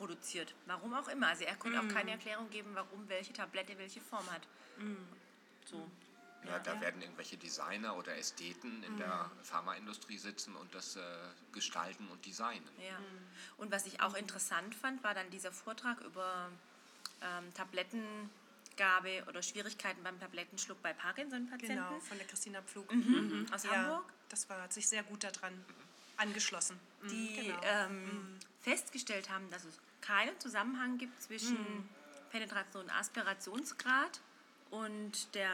[0.00, 0.54] Produziert.
[0.64, 1.28] Warum auch immer.
[1.28, 4.40] Also er konnte auch keine Erklärung geben, warum welche Tablette welche Form hat.
[5.66, 5.86] So.
[6.46, 11.02] Ja, da werden irgendwelche Designer oder Ästheten in der Pharmaindustrie sitzen und das äh,
[11.52, 12.66] gestalten und designen.
[12.78, 12.98] Ja.
[13.58, 16.48] Und was ich auch interessant fand, war dann dieser Vortrag über
[17.20, 22.88] ähm, Tablettengabe oder Schwierigkeiten beim Tablettenschluck bei Parkinson-Patienten Genau, von der Christina Pflug.
[23.52, 24.10] aus Ja, Hamburg.
[24.30, 25.52] das war, hat sich sehr gut daran
[26.20, 26.78] angeschlossen.
[27.02, 27.60] Mhm, die genau.
[27.64, 31.88] ähm, festgestellt haben, dass es keinen Zusammenhang gibt zwischen Mhm.
[32.30, 34.20] Penetration und Aspirationsgrad
[34.70, 35.50] und der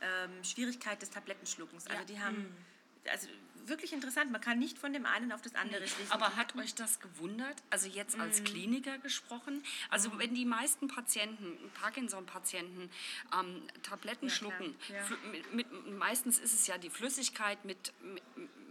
[0.00, 1.86] ähm, Schwierigkeit des Tablettenschluckens.
[1.86, 3.08] Also die haben, Mhm.
[3.10, 3.28] also
[3.66, 6.10] wirklich interessant, man kann nicht von dem einen auf das andere schließen.
[6.10, 7.62] Aber hat euch das gewundert?
[7.70, 8.44] Also jetzt als Mhm.
[8.44, 9.62] Kliniker gesprochen?
[9.90, 12.90] Also wenn die meisten Patienten, Parkinson-Patienten,
[13.38, 15.08] ähm, Tabletten Ja, schlucken, Ja.
[15.30, 18.22] mit, mit, meistens ist es ja die Flüssigkeit mit, mit,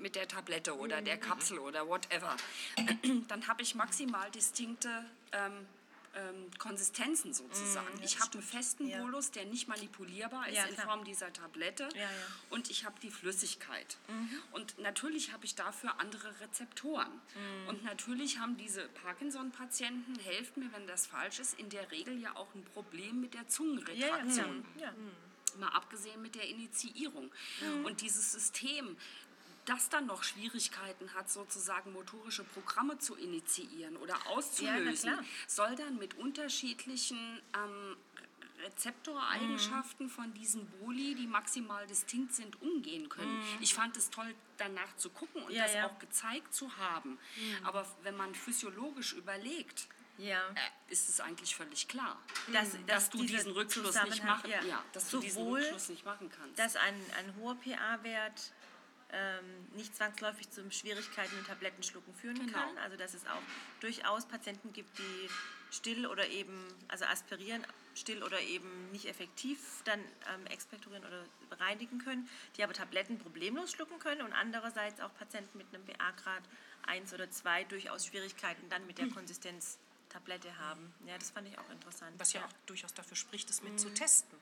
[0.02, 1.06] mit der Tablette oder Mhm.
[1.06, 2.36] der Kapsel oder whatever.
[3.28, 5.66] Dann habe ich maximal distinkte ähm,
[6.14, 7.88] ähm, Konsistenzen sozusagen.
[8.04, 8.98] ich habe einen festen Mhm, Ja.
[9.02, 10.76] Bolus, der nicht manipulierbar ist Ja, in.
[10.76, 12.10] Form dieser Tablette Ja,
[12.50, 13.98] und ich habe die Flüssigkeit.
[14.52, 17.08] Und natürlich habe ich dafür andere Rezeptoren.
[17.70, 22.36] Und natürlich haben diese Parkinson-Patienten, helft mir, wenn das falsch ist, in der Regel ja
[22.36, 24.66] auch ein Problem mit der Zungenretraktion.
[24.80, 24.94] ja.
[25.60, 27.30] Mal abgesehen mit der Initiierung.
[27.84, 28.96] Und dieses System,
[29.66, 35.24] das dann noch Schwierigkeiten hat, sozusagen motorische Programme zu initiieren oder auszulösen, klar.
[35.48, 37.98] soll dann mit unterschiedlichen ähm,
[38.64, 43.42] Rezeptoreigenschaften von diesen Boli, die maximal distinkt sind, umgehen können.
[43.60, 45.88] Ich fand es toll, danach zu gucken und Ja, das ja.
[45.88, 47.18] auch gezeigt zu haben.
[47.64, 50.40] Aber wenn man physiologisch überlegt, ja.
[50.50, 52.20] äh, ist es eigentlich völlig klar,
[52.52, 54.64] Dass, dass du dieser diesen Rückschluss nicht machen, ja.
[54.64, 56.60] ja, dass du diesen Rückschluss nicht machen kannst.
[56.60, 58.52] dass ein, ein hoher PA-Wert
[59.14, 62.52] ähm, nicht zwangsläufig zu Schwierigkeiten im Tablettenschlucken führen Genau.
[62.54, 62.78] kann.
[62.78, 63.42] Also dass es auch
[63.80, 65.30] durchaus Patienten gibt, die
[65.72, 70.00] still oder eben, also aspirieren, still oder eben nicht effektiv dann
[70.34, 71.26] ähm, expektorieren oder
[71.60, 76.44] reinigen können, die aber Tabletten problemlos schlucken können und andererseits auch Patienten mit einem PA-Grad
[76.88, 79.78] 1 oder 2 durchaus Schwierigkeiten dann mit der Konsistenz
[80.16, 80.94] Tablette haben.
[81.06, 82.14] Ja, das fand ich auch interessant.
[82.20, 84.38] Was ja auch durchaus dafür spricht, das mit zu testen.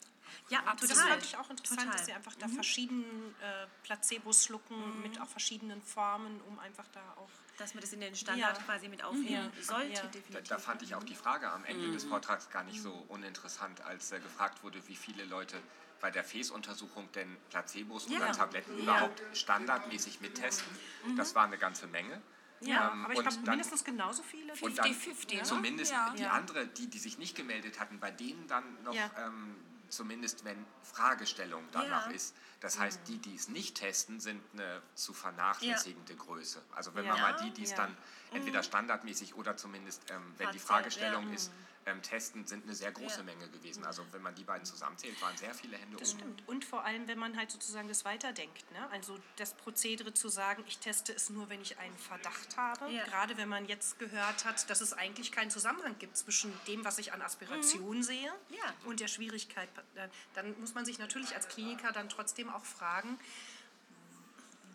[0.49, 1.93] Ja, Also Das fand ich auch interessant, Total.
[1.97, 7.01] dass sie einfach da verschiedenen äh, Placebos schlucken mit auch verschiedenen Formen, um einfach da
[7.17, 7.29] auch.
[7.57, 8.63] dass man das in den Standard Ja.
[8.63, 9.61] quasi mit aufnehmen Ja.
[9.63, 10.01] sollte, Ja.
[10.01, 10.47] Da, definitiv.
[10.47, 14.11] da fand ich auch die Frage am Ende des Vortrags gar nicht so uninteressant, als
[14.13, 15.61] äh, gefragt wurde, wie viele Leute
[15.99, 18.17] bei der FES-Untersuchung denn Placebos Ja.
[18.17, 18.83] oder Tabletten Ja.
[18.83, 20.73] überhaupt standardmäßig mittesten.
[21.17, 22.21] Das war eine ganze Menge.
[22.61, 24.53] Ja, Ähm, aber ich glaube mindestens genauso viele.
[24.61, 25.43] Und dann 50-50, ne?
[25.43, 26.13] zumindest Ja.
[26.17, 29.55] die andere, die, die sich nicht gemeldet hatten, bei denen dann noch, ähm,
[29.89, 32.35] zumindest wenn Fragestellung danach ist.
[32.59, 36.61] Das heißt, die, die es nicht testen, sind eine zu vernachlässigende Größe.
[36.75, 37.95] Also wenn man mal die, die es dann
[38.31, 41.35] entweder standardmäßig oder zumindest, ähm, wenn die Fahrzeug, Fragestellung ja.
[41.35, 41.51] ist,
[41.89, 43.23] ähm, testen, sind eine sehr große Ja.
[43.23, 43.85] Menge gewesen.
[43.85, 46.19] Also wenn man die beiden zusammenzählt, waren sehr viele Hände Das oben.
[46.19, 46.47] stimmt.
[46.47, 48.71] Und vor allem, wenn man halt sozusagen das weiterdenkt.
[48.71, 48.89] Ne?
[48.91, 52.89] Also das Prozedere zu sagen, ich teste es nur, wenn ich einen Verdacht habe.
[52.91, 53.03] Ja.
[53.05, 56.97] Gerade wenn man jetzt gehört hat, dass es eigentlich keinen Zusammenhang gibt zwischen dem, was
[56.99, 58.73] ich an Aspiration sehe Ja.
[58.85, 59.69] und der Schwierigkeit.
[59.95, 63.19] Dann- Dann muss man sich natürlich als Kliniker dann trotzdem auch fragen,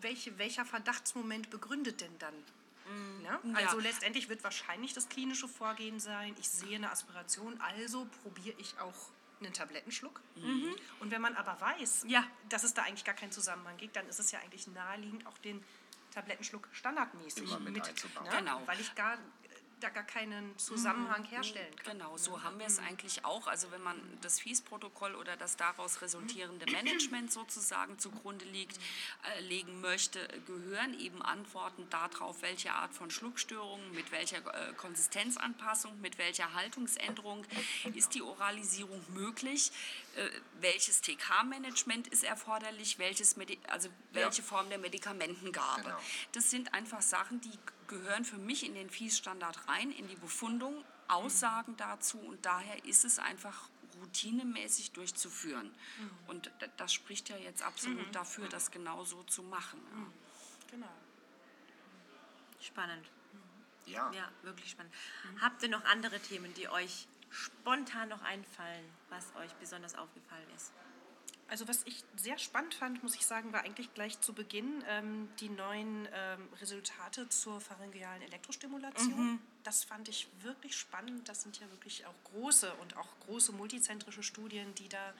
[0.01, 2.33] welche, welcher Verdachtsmoment begründet denn dann?
[3.21, 3.39] Ne?
[3.55, 3.83] Also Ja.
[3.83, 9.09] letztendlich wird wahrscheinlich das klinische Vorgehen sein, ich sehe eine Aspiration, also probiere ich auch
[9.41, 10.21] einen Tablettenschluck.
[10.99, 12.23] Und wenn man aber weiß, Ja.
[12.49, 15.37] dass es da eigentlich gar keinen Zusammenhang gibt, dann ist es ja eigentlich naheliegend, auch
[15.39, 15.63] den
[16.11, 18.25] Tablettenschluck standardmäßig Immer mit einzubauen.
[18.29, 18.37] ne?
[18.37, 18.61] Genau.
[18.65, 19.17] Weil ich gar,
[19.85, 21.97] da gar keinen Zusammenhang herstellen kann.
[21.97, 23.47] Genau, so haben wir es eigentlich auch.
[23.47, 29.81] Also wenn man das FIES-Protokoll oder das daraus resultierende Management sozusagen zugrunde liegt, äh, legen
[29.81, 36.53] möchte, gehören eben Antworten darauf, welche Art von Schluckstörungen, mit welcher äh, Konsistenzanpassung, mit welcher
[36.53, 37.45] Haltungsänderung
[37.93, 39.71] ist die Oralisierung möglich,
[40.15, 40.27] äh,
[40.61, 45.83] welches TK-Management ist erforderlich, welches Medi also welche Form der Medikamentengabe.
[45.83, 45.97] Genau.
[46.31, 47.51] Das sind einfach Sachen, die
[47.87, 53.05] gehören für mich in den FIES-Standard rein, in die Befundung, Aussagen dazu und daher ist
[53.05, 53.69] es einfach
[54.01, 55.71] routinemäßig durchzuführen.
[56.27, 59.79] Und d- das spricht ja jetzt absolut dafür, das genau so zu machen.
[59.93, 60.71] Ja.
[60.71, 60.89] Genau.
[62.59, 63.05] Spannend.
[63.85, 64.11] Ja.
[64.13, 64.93] Ja, wirklich spannend.
[65.41, 70.71] Habt ihr noch andere Themen, die euch spontan noch einfallen, was euch besonders aufgefallen ist?
[71.47, 75.29] Also was ich sehr spannend fand, muss ich sagen, war eigentlich gleich zu Beginn ähm,
[75.39, 79.39] die neuen ähm, Resultate zur pharyngealen Elektrostimulation.
[79.63, 81.29] Das fand ich wirklich spannend.
[81.29, 85.13] Das sind ja wirklich auch große und auch große multizentrische Studien, die da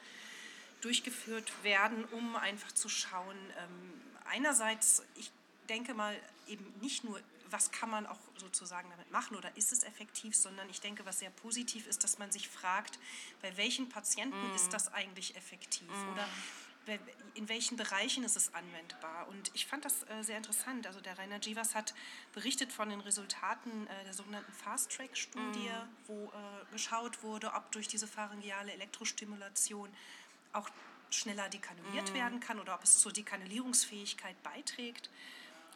[0.80, 3.92] durchgeführt werden, um einfach zu schauen, ähm,
[4.24, 5.30] einerseits, ich
[5.68, 6.16] denke mal,
[6.48, 7.20] eben nicht nur,
[7.56, 11.20] was kann man auch sozusagen damit machen oder ist es effektiv, sondern ich denke, was
[11.20, 12.98] sehr positiv ist, dass man sich fragt,
[13.40, 16.28] bei welchen Patienten ist das eigentlich effektiv oder
[16.84, 16.98] wer-
[17.32, 19.26] in welchen Bereichen ist es anwendbar.
[19.28, 20.86] Und ich fand das äh, sehr interessant.
[20.86, 21.94] Also der Rainer Jivas hat
[22.34, 25.70] berichtet von den Resultaten äh, der sogenannten Fast-Track-Studie,
[26.06, 29.88] wo äh, geschaut wurde, ob durch diese pharyngeale Elektrostimulation
[30.52, 30.68] auch
[31.10, 35.08] schneller dekanuliert werden kann oder ob es zur Dekanulierungsfähigkeit beiträgt.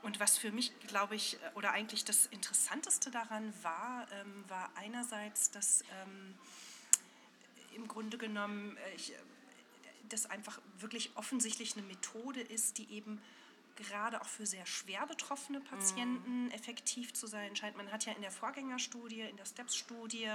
[0.02, 4.70] Und was für mich, glaube ich, äh, oder eigentlich das Interessanteste daran war, ähm, war
[4.76, 6.34] einerseits, dass ähm,
[7.74, 9.16] im Grunde genommen äh, ich, äh,
[10.08, 13.20] das einfach wirklich offensichtlich eine Methode ist, die eben
[13.76, 17.76] gerade auch für sehr schwer betroffene Patienten effektiv zu sein scheint.
[17.76, 20.26] Man hat ja in der Vorgängerstudie, in der STEPS-Studie,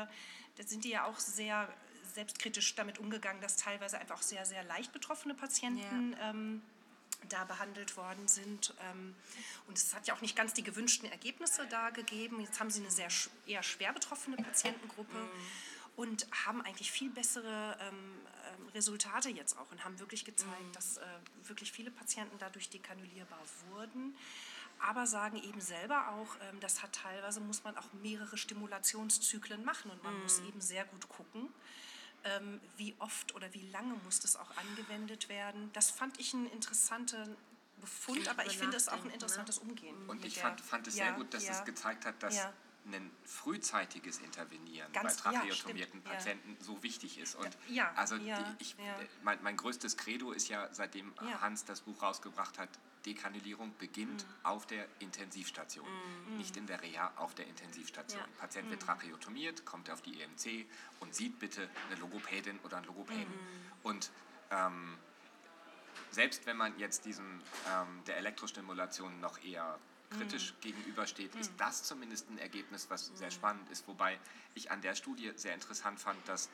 [0.55, 1.71] da sind die ja auch sehr
[2.13, 6.61] selbstkritisch damit umgegangen, dass teilweise einfach auch sehr, sehr leicht betroffene Patienten ähm,
[7.29, 8.73] da behandelt worden sind.
[8.89, 9.15] Ähm,
[9.67, 12.39] und es hat ja auch nicht ganz die gewünschten Ergebnisse da gegeben.
[12.41, 13.09] Jetzt haben sie eine sehr
[13.45, 15.17] eher schwer betroffene Patientengruppe
[15.95, 17.95] und haben eigentlich viel bessere ähm,
[18.57, 21.05] ähm, Resultate jetzt auch und haben wirklich gezeigt, dass äh,
[21.43, 24.15] wirklich viele Patienten dadurch dekanulierbar wurden.
[24.79, 29.89] Aber sagen eben selber auch, ähm, das hat teilweise muss man auch mehrere Stimulationszyklen machen
[29.89, 31.49] und man muss eben sehr gut gucken,
[32.25, 35.69] ähm, wie oft oder wie lange muss das auch angewendet werden.
[35.73, 37.37] Das fand ich einen interessanten
[37.79, 39.13] Befund, aber ich finde es auch ein ne?
[39.13, 39.95] interessantes Umgehen.
[40.09, 41.51] Und ich fand, fand es Ja, sehr gut, dass ja.
[41.53, 42.53] es gezeigt hat, dass Ja.
[42.87, 46.01] ein frühzeitiges Intervenieren Ganz- bei tracheotomierten.
[46.01, 47.35] Patienten so wichtig ist.
[47.35, 47.57] Und
[47.95, 48.75] also die, ich,
[49.23, 51.13] mein, mein größtes Credo ist ja, seitdem.
[51.41, 52.69] Hans das Buch rausgebracht hat,
[53.05, 54.29] Dekanulierung beginnt Mhm.
[54.43, 55.87] auf der Intensivstation,
[56.37, 58.19] nicht in der Reha, auf der Intensivstation.
[58.21, 58.27] Ja.
[58.39, 58.71] Patient Mhm.
[58.71, 60.65] wird tracheotomiert, kommt auf die EMC
[60.99, 63.21] und sieht bitte eine Logopädin oder einen Logopäden.
[63.27, 63.71] Mhm.
[63.83, 64.11] Und
[64.51, 64.97] ähm,
[66.11, 69.77] selbst wenn man jetzt diesem ähm, der Elektrostimulation noch eher
[70.11, 73.87] kritisch gegenübersteht, ist das zumindest ein Ergebnis, was sehr spannend ist.
[73.87, 74.19] Wobei
[74.53, 76.49] ich an der Studie sehr interessant fand, dass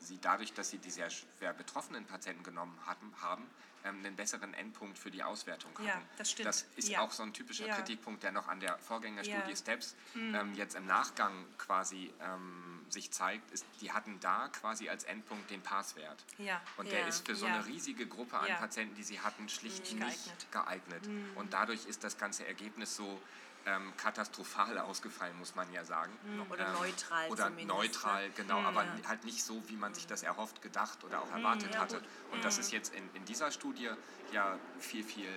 [0.00, 3.44] sie dadurch, dass sie die sehr schwer betroffenen Patienten genommen hatten, haben,
[3.84, 5.86] ähm, einen besseren Endpunkt für die Auswertung hatten.
[5.86, 6.46] Ja, das stimmt.
[6.48, 7.00] Das ist Ja.
[7.00, 7.74] auch so ein typischer Ja.
[7.76, 9.56] Kritikpunkt, der noch an der Vorgängerstudie Ja.
[9.56, 15.04] Steps ähm, jetzt im Nachgang quasi ähm, sich zeigt, ist, die hatten da quasi als
[15.04, 16.24] Endpunkt den Passwert.
[16.38, 16.60] Ja.
[16.76, 18.46] Und der ist für so eine riesige Gruppe an.
[18.58, 21.02] Patienten, die sie hatten, schlicht Nicht nicht geeignet.
[21.02, 21.34] geeignet.
[21.36, 23.20] Und dadurch ist das ganze Ergebnis so
[23.66, 26.12] ähm, katastrophal ausgefallen, muss man ja sagen.
[26.50, 28.34] Oder Ähm, neutral Oder zumindest, neutral, ne?
[28.36, 28.92] genau, aber Ja.
[29.08, 32.00] halt nicht so, wie man sich das erhofft, gedacht oder auch erwartet Ja, hatte.
[32.30, 33.90] Und das ist jetzt in, in dieser Studie
[34.32, 35.28] ja viel, viel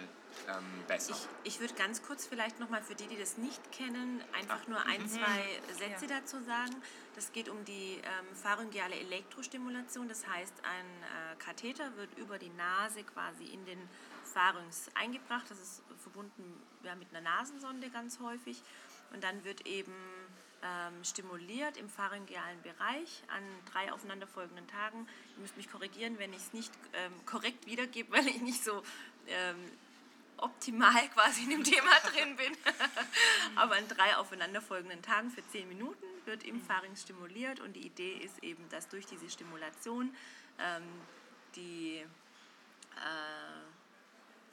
[0.48, 1.14] ähm, besser.
[1.44, 4.70] Ich, ich würde ganz kurz vielleicht nochmal für die, die das nicht kennen, einfach Ah,
[4.70, 4.92] nur mhm.
[4.92, 6.76] ein, zwei Sätze dazu sagen.
[7.16, 10.08] Das geht um die ähm, pharyngeale Elektrostimulation.
[10.08, 13.90] Das heißt, ein äh, Katheter wird über die Nase quasi in den
[14.30, 15.46] Pharynx eingebracht.
[15.50, 18.62] Das ist verbunden ja, mit einer Nasensonde ganz häufig.
[19.12, 19.94] Und dann wird eben
[20.62, 25.08] ähm, stimuliert im pharyngealen Bereich an drei aufeinanderfolgenden Tagen.
[25.36, 28.84] Ihr müsst mich korrigieren, wenn ich es nicht ähm, korrekt wiedergebe, weil ich nicht so
[29.28, 29.58] ähm,
[30.38, 32.56] optimal quasi in dem Thema drin bin.
[33.56, 38.18] Aber an drei aufeinanderfolgenden Tagen für zehn Minuten wird im Pharynx stimuliert und die Idee
[38.18, 40.14] ist eben, dass durch diese Stimulation
[40.60, 40.84] ähm,
[41.56, 42.06] die
[42.96, 43.79] äh,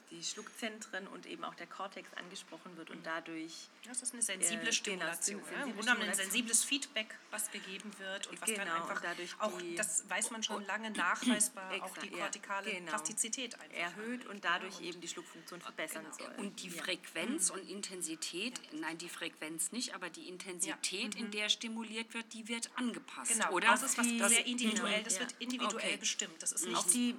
[0.09, 3.67] die Schluckzentren und eben auch der Kortex angesprochen wird und dadurch.
[3.85, 5.41] Das ist eine sensible äh, Stimulation.
[5.41, 5.57] genau, ja.
[5.65, 8.81] Im sensible Grunde genommen ein sensibles Feedback, was gegeben wird und was dann Genau, und
[8.83, 12.71] einfach dadurch auch, die- das weiß man schon lange nachweisbar, auch Extra, die ja, kortikale
[12.71, 12.89] genau.
[12.91, 16.15] Plastizität einfach erhöht und dadurch eben die Schluckfunktion verbessern genau.
[16.17, 16.35] soll.
[16.45, 16.83] Und die Ja.
[16.83, 22.47] Frequenz und Intensität, nein, die Frequenz nicht, aber die Intensität, in der stimuliert wird, die
[22.47, 23.67] wird angepasst, Genau, oder?
[23.71, 25.19] das ist was Die- sehr individuell, genau, das ja.
[25.21, 25.97] wird individuell Okay.
[25.97, 26.41] bestimmt.
[26.41, 27.15] Das ist auf nicht die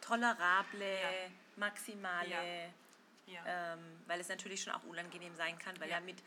[0.00, 1.30] tolerable, Ja.
[1.56, 2.28] Maximale,
[3.26, 3.34] Ja.
[3.44, 3.72] ja.
[3.74, 5.96] ähm, weil es natürlich schon auch unangenehm sein kann, weil Ja.
[5.96, 6.22] er mit,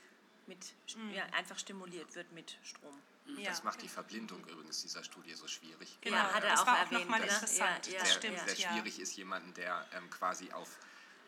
[0.47, 0.73] mit
[1.13, 2.99] ja, einfach stimuliert wird mit Strom.
[3.37, 3.49] ja.
[3.49, 5.97] Das macht die Verblindung übrigens dieser Studie so schwierig.
[6.01, 7.25] Genau, Ja, hat er das auch war auch erwähnt, nochmal ne?
[7.27, 7.87] interessant.
[7.87, 8.71] Ja, ja, das sehr, stimmt, sehr ja.
[8.73, 10.77] schwierig ist jemanden, der ähm, quasi auf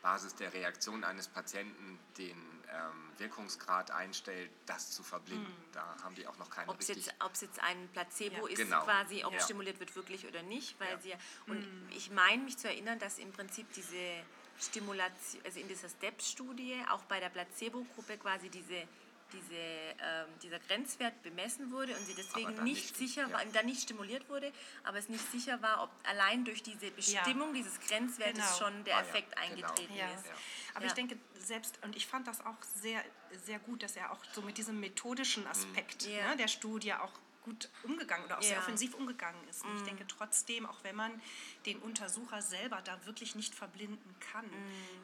[0.02, 5.46] Basis der Reaktion eines Patienten den ähm, Wirkungsgrad einstellt, das zu verblinden.
[5.46, 5.72] Hm.
[5.72, 8.52] Da haben die auch noch keine Ob es jetzt, ob's jetzt ein Placebo Ja.
[8.52, 9.40] ist, Genau, quasi, ob ja.
[9.40, 10.98] stimuliert wird wirklich oder nicht, weil Ja.
[11.00, 11.14] sie
[11.48, 14.24] und ich meine mich zu erinnern, dass im Prinzip diese
[14.60, 18.86] Stimulation, also in dieser STEPS-Studie, auch bei der Placebo-Gruppe quasi diese,
[19.32, 23.32] diese, ähm, dieser Grenzwert bemessen wurde und sie deswegen nicht, nicht, sicher ja.
[23.32, 24.52] war, dann nicht stimuliert wurde,
[24.84, 28.56] aber es nicht sicher war, ob allein durch diese Bestimmung dieses Grenzwertes Genau.
[28.70, 29.42] schon der Ah ja, Effekt genau.
[29.42, 30.14] eingetreten Ja.
[30.14, 30.24] ist.
[30.72, 30.76] Ja.
[30.76, 30.90] Aber Ja.
[30.90, 33.02] ich denke selbst, und ich fand das auch sehr,
[33.44, 36.30] sehr gut, dass er auch so mit diesem methodischen Aspekt Ja.
[36.30, 38.58] ne, der Studie auch gut umgegangen oder auch sehr Ja.
[38.60, 39.64] offensiv umgegangen ist.
[39.64, 41.20] Und ich denke trotzdem, auch wenn man
[41.66, 44.48] den Untersucher selber da wirklich nicht verblinden kann,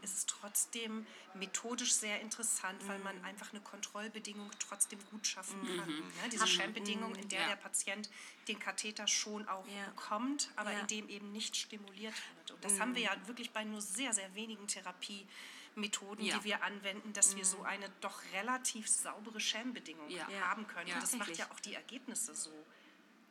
[0.02, 1.04] ist es trotzdem
[1.34, 5.88] methodisch sehr interessant, weil man einfach eine Kontrollbedingung trotzdem gut schaffen kann.
[5.88, 7.48] Ne, diese Sham-Bedingung, in der Ja.
[7.48, 8.08] der Patient
[8.46, 9.86] den Katheter schon auch Ja.
[9.86, 10.78] bekommt, aber Ja.
[10.78, 12.52] in dem eben nicht stimuliert wird.
[12.52, 14.68] Und das haben wir ja wirklich bei nur sehr, sehr wenigen
[15.78, 16.38] Therapiemethoden, Ja.
[16.38, 20.26] die wir anwenden, dass wir so eine doch relativ saubere Sham-Bedingung Ja.
[20.48, 20.88] haben können.
[20.88, 20.94] Ja.
[20.94, 22.50] Und das macht ja auch die Ergebnisse so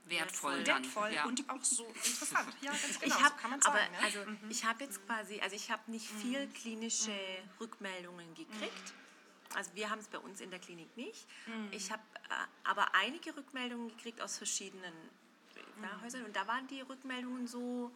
[0.05, 0.83] wertvoll dann.
[0.83, 1.25] wertvoll ja.
[1.25, 2.55] und auch so interessant.
[2.61, 3.91] Ja, ganz genau, ich habe so kann man aber sagen.
[3.91, 3.99] ne?
[4.03, 7.11] also ich habe jetzt quasi also ich habe nicht viel klinische
[7.59, 8.93] Rückmeldungen gekriegt.
[9.53, 11.25] Also wir haben es bei uns in der Klinik nicht.
[11.71, 12.33] Ich habe äh,
[12.69, 14.93] aber einige Rückmeldungen gekriegt aus verschiedenen
[15.55, 17.91] äh, Häusern und da waren die Rückmeldungen so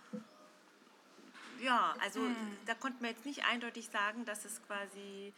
[1.62, 2.20] ja, also
[2.66, 5.34] da konnte man jetzt nicht eindeutig sagen, dass es quasi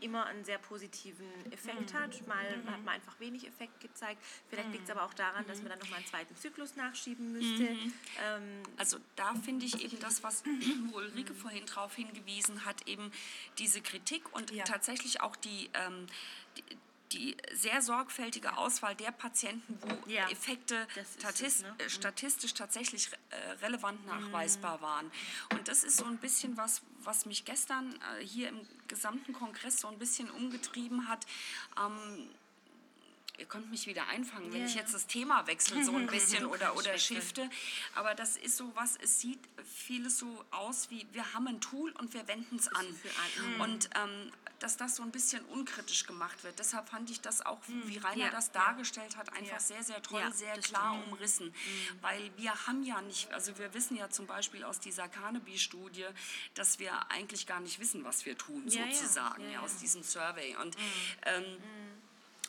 [0.00, 2.24] immer einen sehr positiven Effekt hat.
[2.28, 4.22] Mal hat man einfach wenig Effekt gezeigt.
[4.48, 7.76] Vielleicht liegt es aber auch daran, dass man dann nochmal einen zweiten Zyklus nachschieben müsste.
[8.22, 10.44] Ähm, Also da finde ich eben das, was
[10.92, 13.10] wo Ulrike vorhin darauf hingewiesen hat, eben
[13.58, 14.62] diese Kritik und Ja.
[14.62, 16.06] tatsächlich auch die, ähm,
[16.56, 16.62] die,
[17.12, 21.74] die sehr sorgfältige Auswahl der Patienten, wo Ja, Effekte ist es, ne?
[21.78, 25.10] äh, statistisch tatsächlich äh, relevant nachweisbar waren.
[25.52, 29.80] Und das ist so ein bisschen was, was mich gestern äh, hier im gesamten Kongress
[29.80, 31.26] so ein bisschen umgetrieben hat.
[31.78, 32.28] Ähm,
[33.38, 36.44] ihr könnt mich wieder einfangen, wenn Ja, ich jetzt das Thema wechsle so ein bisschen
[36.46, 37.48] oder, oder shifte.
[37.94, 41.92] Aber das ist so was, es sieht vieles so aus wie, wir haben ein Tool
[41.92, 42.84] und wir wenden es an.
[42.86, 46.58] an- Und ähm, dass das so ein bisschen unkritisch gemacht wird.
[46.58, 48.20] Deshalb fand ich das auch, wie Rainer Hm.
[48.22, 49.60] Ja, das dargestellt hat, einfach Ja.
[49.60, 51.12] sehr, sehr toll, sehr klar stimmt.
[51.12, 51.54] umrissen.
[52.00, 56.06] Weil wir haben ja nicht, also wir wissen ja zum Beispiel aus dieser Carnaby-Studie,
[56.54, 60.56] dass wir eigentlich gar nicht wissen, was wir tun, sozusagen, aus diesem Survey.
[60.56, 60.76] Und
[61.26, 61.44] ähm,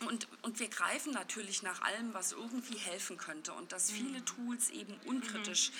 [0.08, 3.54] und, und wir greifen natürlich nach allem, was irgendwie helfen könnte.
[3.54, 5.72] Und dass viele Tools eben unkritisch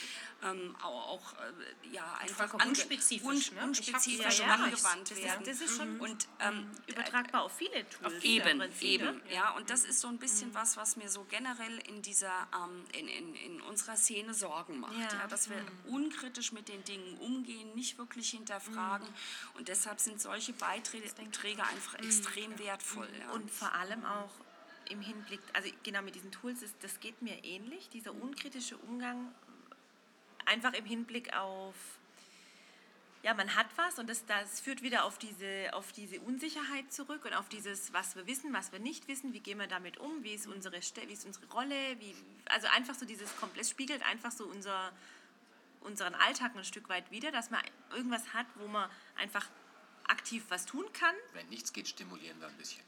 [0.44, 3.64] ähm, auch, äh, ja, einfach unspezifisch, un- ne?
[3.64, 4.54] Unspezifisch ja, ja.
[4.56, 5.46] angewandt ist- werden.
[5.46, 8.14] das ist schon- und, ähm, übertragbar auf viele Tools.
[8.14, 9.22] im Eben, Prinzip, eben, ne?
[9.34, 9.52] ja.
[9.56, 13.08] Und das ist so ein bisschen was, was mir so generell in dieser, ähm, in,
[13.08, 14.94] in, in unserer Szene Sorgen macht.
[14.98, 15.20] Ja.
[15.20, 15.28] Ja.
[15.28, 19.08] dass wir unkritisch mit den Dingen umgehen, nicht wirklich hinterfragen.
[19.56, 23.10] Und deshalb sind solche Beiträge einfach extrem wertvoll.
[23.20, 23.32] Ja.
[23.32, 24.32] Und vor allem auch
[24.90, 29.34] im Hinblick, also genau mit diesen Tools, ist, das geht mir ähnlich, dieser unkritische Umgang,
[30.50, 31.76] einfach im Hinblick auf,
[33.22, 37.26] ja, man hat was und das, das führt wieder auf diese, auf diese Unsicherheit zurück
[37.26, 40.24] und auf dieses, was wir wissen, was wir nicht wissen, wie gehen wir damit um,
[40.24, 44.32] wie ist unsere, wie ist unsere Rolle, wie, also einfach so dieses komplett, spiegelt einfach
[44.32, 44.92] so unser,
[45.82, 47.62] unseren Alltag ein Stück weit wieder, dass man
[47.94, 49.46] irgendwas hat, wo man einfach
[50.08, 52.84] aktiv was tun kann Wenn nichts geht, stimulieren wir ein bisschen.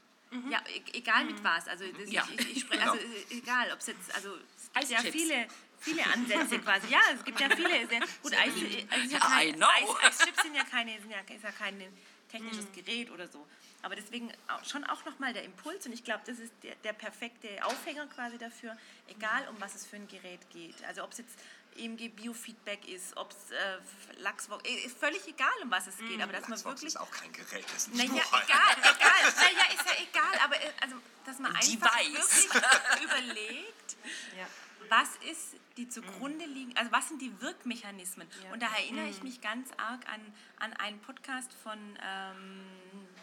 [0.50, 1.68] ja, e egal mit was.
[1.68, 2.26] Also, das, Ja.
[2.32, 4.34] ich, ich, ich spreche, also äh, egal, ob es jetzt, also
[4.74, 5.46] es gibt ja viele,
[5.82, 6.88] viele Ansätze quasi.
[6.88, 7.86] Ja, es gibt ja viele.
[7.86, 9.62] Sehr, gut, Eis, also ist ja kein.
[9.62, 11.88] Eis, Eischips sind ja keine, sind ja, ist ja keine
[12.30, 13.46] technisches Gerät oder so.
[13.82, 16.92] Aber deswegen auch, schon auch nochmal der Impuls und ich glaube, das ist der, der
[16.92, 18.76] perfekte Aufhänger quasi dafür,
[19.08, 20.82] egal um was es für ein Gerät geht.
[20.84, 21.36] Also ob es jetzt
[21.76, 26.32] EMG Biofeedback ist, ob es äh, äh, ist völlig egal, um was es geht, aber
[26.32, 29.32] dass man Lachsbox wirklich ist auch kein Gerät, das ist ein naja, egal, egal.
[29.36, 33.96] Naja, ist ja egal, aber äh, also, dass man Die einfach wirklich überlegt,
[34.36, 34.46] Ja.
[34.92, 38.28] Was ist die zugrunde liegen, also was sind die Wirkmechanismen?
[38.52, 40.20] Und da erinnere ich mich ganz arg an,
[40.58, 42.60] an einen Podcast von ähm,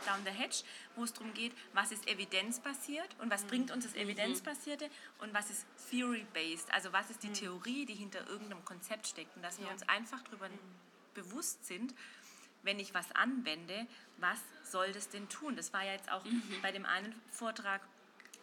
[0.04, 0.64] Down the Hedge,
[0.96, 4.90] wo es darum geht, was ist evidenzbasiert und was bringt uns das Evidenzbasierte
[5.20, 9.44] und was ist theory-based, also was ist die Theorie, die hinter irgendeinem Konzept steckt und
[9.44, 9.72] dass wir Ja.
[9.72, 10.50] uns einfach darüber
[11.14, 11.94] bewusst sind,
[12.64, 13.86] wenn ich was anwende,
[14.18, 15.56] was soll das denn tun?
[15.56, 16.26] Das war ja jetzt auch
[16.64, 17.82] bei dem einen Vortrag,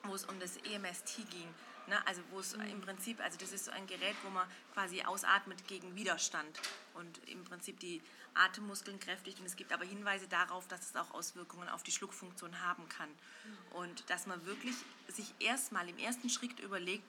[0.04, 1.52] wo es um das EMST ging.
[1.86, 2.06] Ne?
[2.06, 5.66] Also wo es im Prinzip, also das ist so ein Gerät, wo man quasi ausatmet
[5.66, 6.60] gegen Widerstand
[6.94, 8.02] und im Prinzip die
[8.34, 9.40] Atemmuskeln kräftigt.
[9.40, 13.08] Und es gibt aber Hinweise darauf, dass es auch Auswirkungen auf die Schluckfunktion haben kann.
[13.72, 14.74] Und dass man wirklich
[15.08, 17.04] sich erstmal im ersten Schritt überlegt,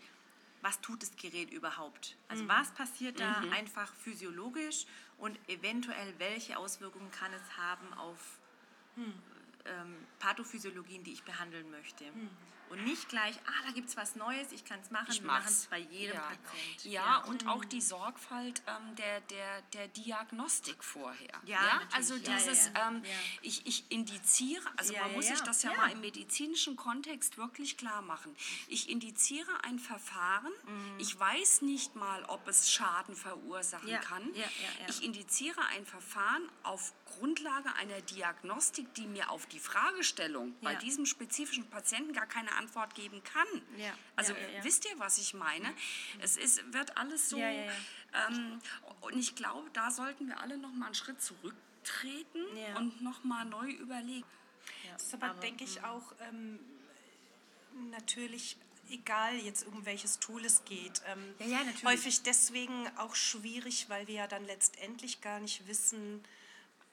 [0.61, 2.15] was tut das Gerät überhaupt?
[2.29, 4.85] Also was passiert da einfach physiologisch
[5.17, 8.39] und eventuell welche Auswirkungen kann es haben auf
[9.65, 12.05] ähm, Pathophysiologien, die ich behandeln möchte.
[12.69, 15.27] Und nicht gleich, ah, da gibt es was Neues, ich kann es machen, Ich wir
[15.27, 16.21] machen es bei jedem ja.
[16.21, 16.83] Patient.
[16.85, 21.39] Ja, und auch die Sorgfalt ähm, der, der, der Diagnostik vorher.
[21.45, 21.81] Ja.
[21.93, 22.87] Also Ja, ja, dieses, ja.
[22.87, 23.11] Ähm, Ja.
[23.41, 25.35] Ich, ich indiziere, also Ja, man ja, muss ja.
[25.35, 25.77] sich das ja, Ja.
[25.77, 28.35] mal im medizinischen Kontext wirklich klar machen.
[28.67, 30.51] Ich indiziere ein Verfahren,
[30.97, 33.91] ich weiß nicht mal, ob es Schaden verursachen Mhm.
[33.93, 34.33] Ja, kann.
[34.35, 34.45] ja, ja,
[34.81, 34.89] ja.
[34.89, 40.79] Ich indiziere ein Verfahren auf Grundlage einer Diagnostik, die mir auf die Fragestellung bei Ja.
[40.79, 43.47] diesem spezifischen Patienten gar keine Antwort geben kann.
[43.77, 44.63] Ja, Also ja, ja, ja.
[44.63, 45.73] wisst ihr, was ich meine?
[46.19, 47.37] Es ist, wird alles so.
[47.37, 48.27] Ja, ja, ja.
[48.27, 48.59] Ähm,
[49.01, 52.77] und ich glaube, da sollten wir alle noch mal einen Schritt zurücktreten Ja.
[52.77, 54.25] und noch mal neu überlegen.
[54.93, 56.59] Das ist aber, denke ich, auch ähm,
[57.91, 58.57] natürlich
[58.89, 61.01] egal jetzt um welches Tool es geht.
[61.07, 61.83] Ähm, Ja, ja, natürlich.
[61.83, 66.23] Häufig deswegen auch schwierig, weil wir ja dann letztendlich gar nicht wissen,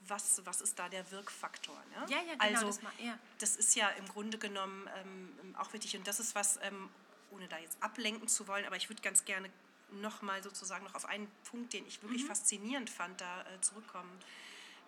[0.08, 1.76] was, was ist da der Wirkfaktor.
[1.90, 2.06] Ne?
[2.08, 3.18] Ja, ja, genau, Also das ma- ja.
[3.38, 6.88] das ist ja im Grunde genommen ähm, auch wichtig und das ist was, ähm,
[7.30, 9.50] ohne da jetzt ablenken zu wollen, aber ich würde ganz gerne
[9.92, 12.06] nochmal sozusagen noch auf einen Punkt, den ich Mhm.
[12.08, 14.10] wirklich faszinierend fand, da äh, zurückkommen.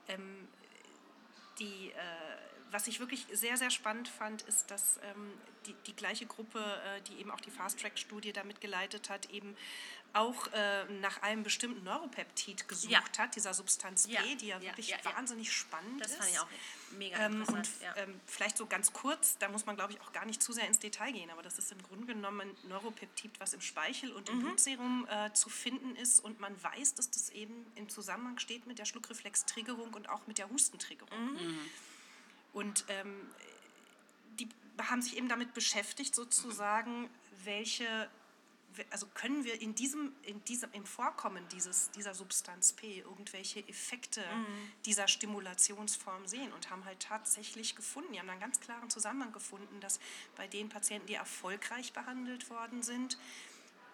[0.08, 0.48] Ähm,
[1.58, 1.94] die, äh,
[2.70, 5.32] was ich wirklich sehr, sehr spannend fand, ist, dass ähm,
[5.66, 9.56] die, die gleiche Gruppe, äh, die eben auch die Fast-Track-Studie damit geleitet hat, eben
[10.16, 13.02] auch äh, nach einem bestimmten Neuropeptid gesucht Ja.
[13.18, 16.16] hat, dieser Substanz B, Ja, die ja wirklich wahnsinnig spannend Das ist.
[16.18, 16.48] fand ich auch
[16.92, 17.68] mega Ähm, interessant.
[17.82, 20.52] und ähm, vielleicht so ganz kurz, da muss man glaube ich auch gar nicht zu
[20.52, 24.12] sehr ins Detail gehen, aber das ist im Grunde genommen ein Neuropeptid, was im Speichel
[24.12, 24.34] und Mhm.
[24.34, 28.66] im Blutserum äh, zu finden ist und man weiß, dass das eben im Zusammenhang steht
[28.66, 31.34] mit der Schluckreflextriggerung und auch mit der Hustentriggerung.
[31.34, 31.58] Mhm.
[32.52, 33.28] Und ähm,
[34.38, 34.48] die
[34.78, 37.10] haben sich eben damit beschäftigt, sozusagen,
[37.44, 38.08] welche,
[38.90, 44.22] also können wir in diesem, in diesem, im Vorkommen dieses, dieser Substanz P irgendwelche Effekte
[44.84, 49.80] dieser Stimulationsform sehen und haben halt tatsächlich gefunden, die haben einen ganz klaren Zusammenhang gefunden,
[49.80, 50.00] dass
[50.36, 53.18] bei den Patienten, die erfolgreich behandelt worden sind,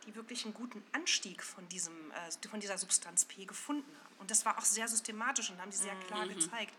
[0.07, 4.16] die wirklich einen guten Anstieg von, diesem, äh, von dieser Substanz P gefunden haben.
[4.18, 6.74] Und das war auch sehr systematisch und haben die sehr klar gezeigt.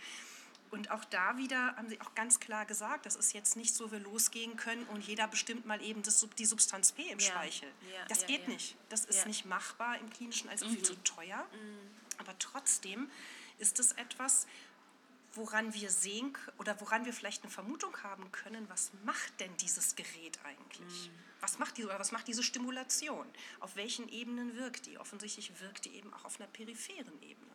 [0.74, 3.91] Und auch da wieder haben sie auch ganz klar gesagt, das ist jetzt nicht so,
[3.91, 7.69] wir losgehen können und jeder bestimmt mal eben das, die Substanz P im Ja, Speichel.
[7.93, 8.76] ja, das ja, geht nicht.
[8.89, 9.21] Das ist.
[9.21, 9.28] Mhm.
[9.28, 11.47] nicht machbar im Klinischen, also viel zu teuer.
[12.17, 13.07] Aber trotzdem
[13.59, 14.47] ist es etwas,
[15.34, 19.95] woran wir sehen oder woran wir vielleicht eine Vermutung haben können, was macht denn dieses
[19.95, 21.11] Gerät eigentlich?
[21.39, 23.28] Was macht diese, oder was macht diese Stimulation?
[23.59, 24.97] Auf welchen Ebenen wirkt die?
[24.97, 27.51] Offensichtlich wirkt die eben auch auf einer peripheren Ebene.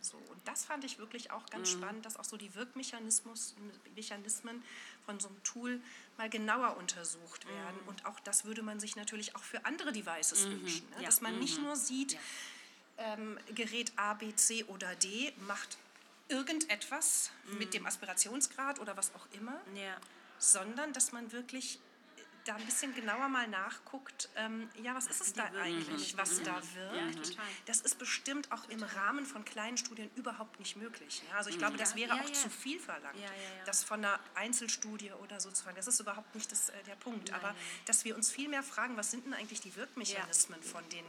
[0.00, 3.54] So, und das fand ich wirklich auch ganz spannend, dass auch so die Wirkmechanismus-
[3.94, 4.62] Mechanismen
[5.04, 5.80] von so einem Tool
[6.16, 7.78] mal genauer untersucht werden.
[7.86, 10.88] Und auch das würde man sich natürlich auch für andere Devices wünschen.
[10.90, 10.96] Ne?
[10.98, 11.06] Ja.
[11.06, 12.16] Dass man nicht nur sieht,
[12.98, 15.76] ähm, Gerät A, B, C oder D macht
[16.28, 19.96] irgendetwas mit dem Aspirationsgrad oder was auch immer, ja.
[20.38, 21.80] sondern dass man wirklich
[22.50, 26.60] da ein bisschen genauer mal nachguckt, ähm, ja, was ist es da eigentlich, was da
[26.74, 27.36] wirkt.
[27.66, 31.22] das ist bestimmt auch im Rahmen von kleinen Studien überhaupt nicht möglich.
[31.30, 31.36] Ja?
[31.36, 33.16] Also ich glaube, das wäre auch zu viel verlangt,
[33.66, 35.76] das von einer Einzelstudie oder so zu fragen.
[35.76, 37.32] Das ist überhaupt nicht das, äh, der Punkt.
[37.32, 37.54] Aber
[37.86, 41.04] dass wir uns viel mehr fragen, was sind denn eigentlich die Wirkmechanismen von den.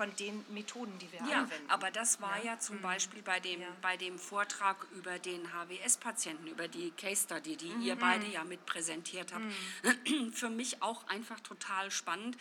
[0.00, 1.68] Von den Methoden, die wir Ja, anwenden.
[1.68, 3.66] aber das war ja, zum Beispiel bei dem, Ja.
[3.82, 8.64] bei dem Vortrag über den HWS-Patienten, über die Case Study, die ihr beide ja mit
[8.64, 9.44] präsentiert habt,
[10.32, 12.38] für mich auch einfach total spannend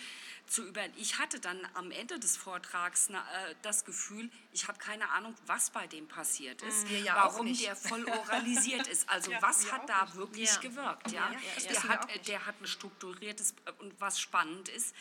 [0.47, 0.81] zu über.
[0.95, 5.35] Ich hatte dann am Ende des Vortrags na, äh, das Gefühl, ich habe keine Ahnung,
[5.45, 9.07] was bei dem passiert ist, ja auch warum der voll oralisiert ist.
[9.09, 10.15] Also Ja, was hat da nicht.
[10.15, 10.59] wirklich Ja.
[10.61, 11.11] gewirkt?
[11.11, 11.69] Ja, Ja, ja, ja.
[11.71, 14.95] Der, hat, der hat ein strukturiertes äh, und was spannend ist,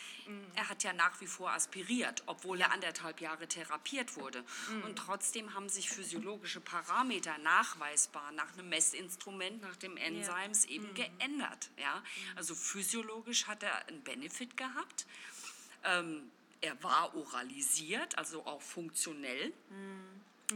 [0.55, 4.43] er hat ja nach wie vor aspiriert, obwohl er anderthalb Jahre therapiert wurde.
[4.83, 11.69] Und trotzdem haben sich physiologische Parameter nachweisbar nach einem Messinstrument, nach dem Enzymes eben geändert.
[11.77, 12.03] Ja?
[12.35, 15.05] Also physiologisch hat er einen Benefit gehabt.
[15.83, 16.29] Ähm,
[16.61, 19.53] er war oralisiert, also auch funktionell.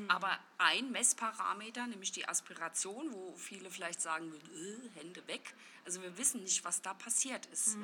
[0.07, 5.53] Aber ein Messparameter, nämlich die Aspiration, wo viele vielleicht sagen äh, Hände weg.
[5.85, 7.77] Also wir wissen nicht, was da passiert ist.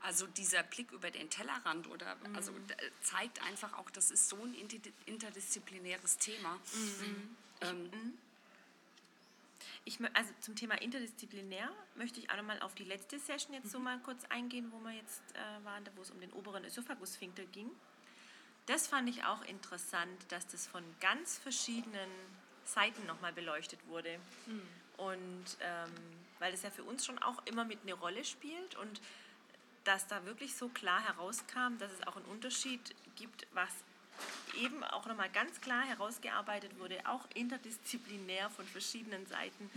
[0.00, 4.36] Also dieser Blick über den Tellerrand oder also d- zeigt einfach auch, das ist so
[4.42, 6.58] ein inter- interdisziplinäres Thema.
[7.60, 7.90] Ähm,
[9.84, 13.66] Ich, mö- also zum Thema interdisziplinär möchte ich auch nochmal auf die letzte Session jetzt
[13.66, 13.70] Mhm.
[13.70, 17.44] so mal kurz eingehen, wo wir jetzt äh, waren, wo es um den oberen Ösophagussphinkter
[17.46, 17.70] ging.
[18.66, 22.10] Das fand ich auch interessant, dass das von ganz verschiedenen
[22.66, 24.18] Seiten nochmal beleuchtet wurde.
[24.46, 24.62] Mhm.
[24.98, 25.90] Und ähm,
[26.38, 29.00] weil das ja für uns schon auch immer mit eine Rolle spielt und
[29.88, 33.70] dass da wirklich so klar herauskam, dass es auch einen Unterschied gibt, was
[34.62, 39.70] eben auch nochmal ganz klar herausgearbeitet wurde, auch interdisziplinär von verschiedenen Seiten,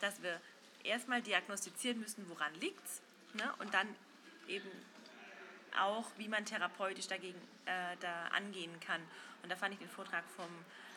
[0.00, 0.40] dass wir
[0.84, 3.02] erstmal diagnostizieren müssen, woran liegt es,
[3.34, 3.52] ne?
[3.58, 3.86] und dann
[4.46, 4.70] eben
[5.78, 9.02] auch, wie man therapeutisch dagegen äh, da angehen kann.
[9.42, 10.48] Und da fand ich den Vortrag vom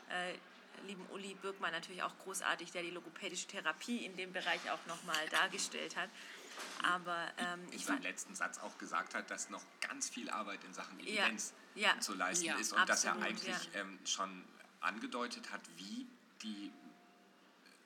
[0.09, 4.85] äh, lieben Uli Birkmann natürlich auch großartig, der die logopädische Therapie in dem Bereich auch
[4.87, 6.09] nochmal dargestellt hat.
[6.83, 10.29] Aber ähm, in ich war, seinem letzten Satz auch gesagt hat, dass noch ganz viel
[10.29, 11.99] Arbeit in Sachen Ja, Evidenz ja.
[11.99, 13.81] zu leisten Ja, ist und dass er absolut, eigentlich ja.
[13.81, 14.43] ähm, schon
[14.81, 16.07] angedeutet hat, wie
[16.41, 16.71] die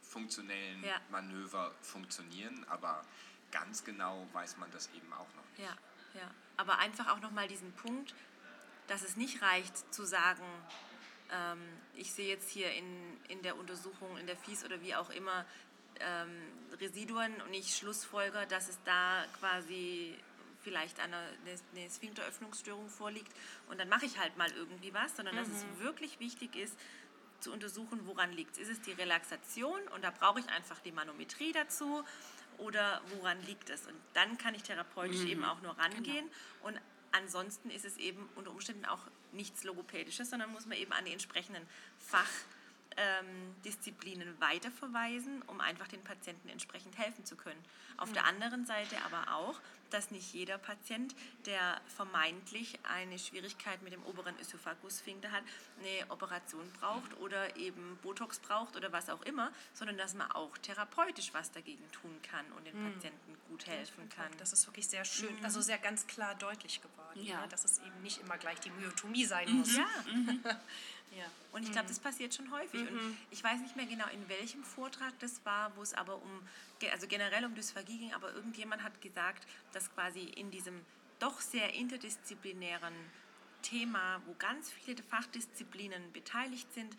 [0.01, 1.01] funktionellen Ja.
[1.09, 3.03] Manöver funktionieren, aber
[3.51, 5.59] ganz genau weiß man das eben auch noch nicht.
[5.59, 5.75] Ja,
[6.21, 6.31] ja.
[6.57, 8.13] Aber einfach auch nochmal diesen Punkt,
[8.87, 10.45] dass es nicht reicht zu sagen,
[11.31, 11.59] ähm,
[11.95, 15.45] ich sehe jetzt hier in, in der Untersuchung, in der FIS oder wie auch immer,
[15.99, 20.17] ähm, Residuen und ich schlussfolger, dass es da quasi
[20.61, 21.17] vielleicht eine,
[21.75, 23.31] eine, Sphinkteröffnungsstörung vorliegt.
[23.69, 26.75] Und dann mache ich halt mal irgendwie was, sondern dass es wirklich wichtig ist,
[27.39, 28.69] zu untersuchen, woran liegt es.
[28.69, 32.03] Ist es die Relaxation und da brauche ich einfach die Manometrie dazu
[32.57, 33.85] oder woran liegt es?
[33.85, 36.27] Und dann kann ich therapeutisch eben auch nur rangehen.
[36.63, 36.79] Und
[37.11, 41.11] ansonsten ist es eben unter Umständen auch nichts Logopädisches, sondern muss man eben an die
[41.11, 41.65] entsprechenden
[42.95, 47.61] Fachdisziplinen weiterverweisen, um einfach den Patienten entsprechend helfen zu können.
[47.97, 49.59] Auf der anderen Seite aber auch,
[49.91, 51.15] dass nicht jeder Patient,
[51.45, 55.43] der vermeintlich eine Schwierigkeit mit dem oberen Ösophagussphinkter hat,
[55.79, 60.57] eine Operation braucht oder eben Botox braucht oder was auch immer, sondern dass man auch
[60.57, 64.29] therapeutisch was dagegen tun kann und den Patienten gut helfen kann.
[64.39, 67.41] Das ist wirklich sehr schön, also sehr ganz klar deutlich geworden, Ja.
[67.41, 67.47] ne?
[67.49, 69.75] dass es eben nicht immer gleich die Myotomie sein muss.
[69.77, 69.85] Ja,
[71.11, 71.25] Ja.
[71.53, 72.81] und ich glaube, das passiert schon häufig.
[72.81, 76.41] Und ich weiß nicht mehr genau, in welchem Vortrag das war, wo es aber um,
[76.91, 80.81] also generell um Dysphagie ging, aber irgendjemand hat gesagt, dass quasi in diesem
[81.19, 82.93] doch sehr interdisziplinären
[83.61, 86.95] Thema, wo ganz viele Fachdisziplinen beteiligt sind,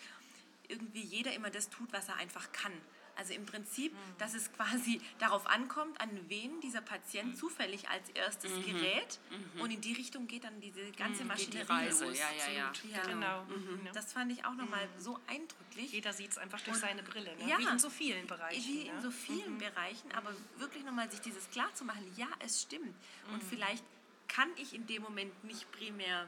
[0.68, 2.72] irgendwie jeder immer das tut, was er einfach kann.
[3.16, 8.52] Also im Prinzip, dass es quasi darauf ankommt, an wen dieser Patient zufällig als erstes
[8.64, 9.18] gerät
[9.58, 12.18] und in die Richtung geht dann diese ganze die Maschinerie Reise, los.
[12.18, 12.72] ja, ja, ja.
[12.90, 13.44] Ja, Genau.
[13.44, 13.88] Mhm.
[13.94, 15.92] Das fand ich auch nochmal so eindrücklich.
[15.92, 17.48] Jeder sieht es einfach durch seine Brille, ne?
[17.48, 17.58] Ja.
[17.58, 18.64] wie in so vielen Bereichen.
[18.64, 19.02] Wie in ne?
[19.02, 22.94] so vielen Bereichen, aber wirklich nochmal sich dieses klar zu machen, ja, es stimmt.
[23.32, 23.84] Und vielleicht
[24.28, 26.26] kann ich in dem Moment nicht primär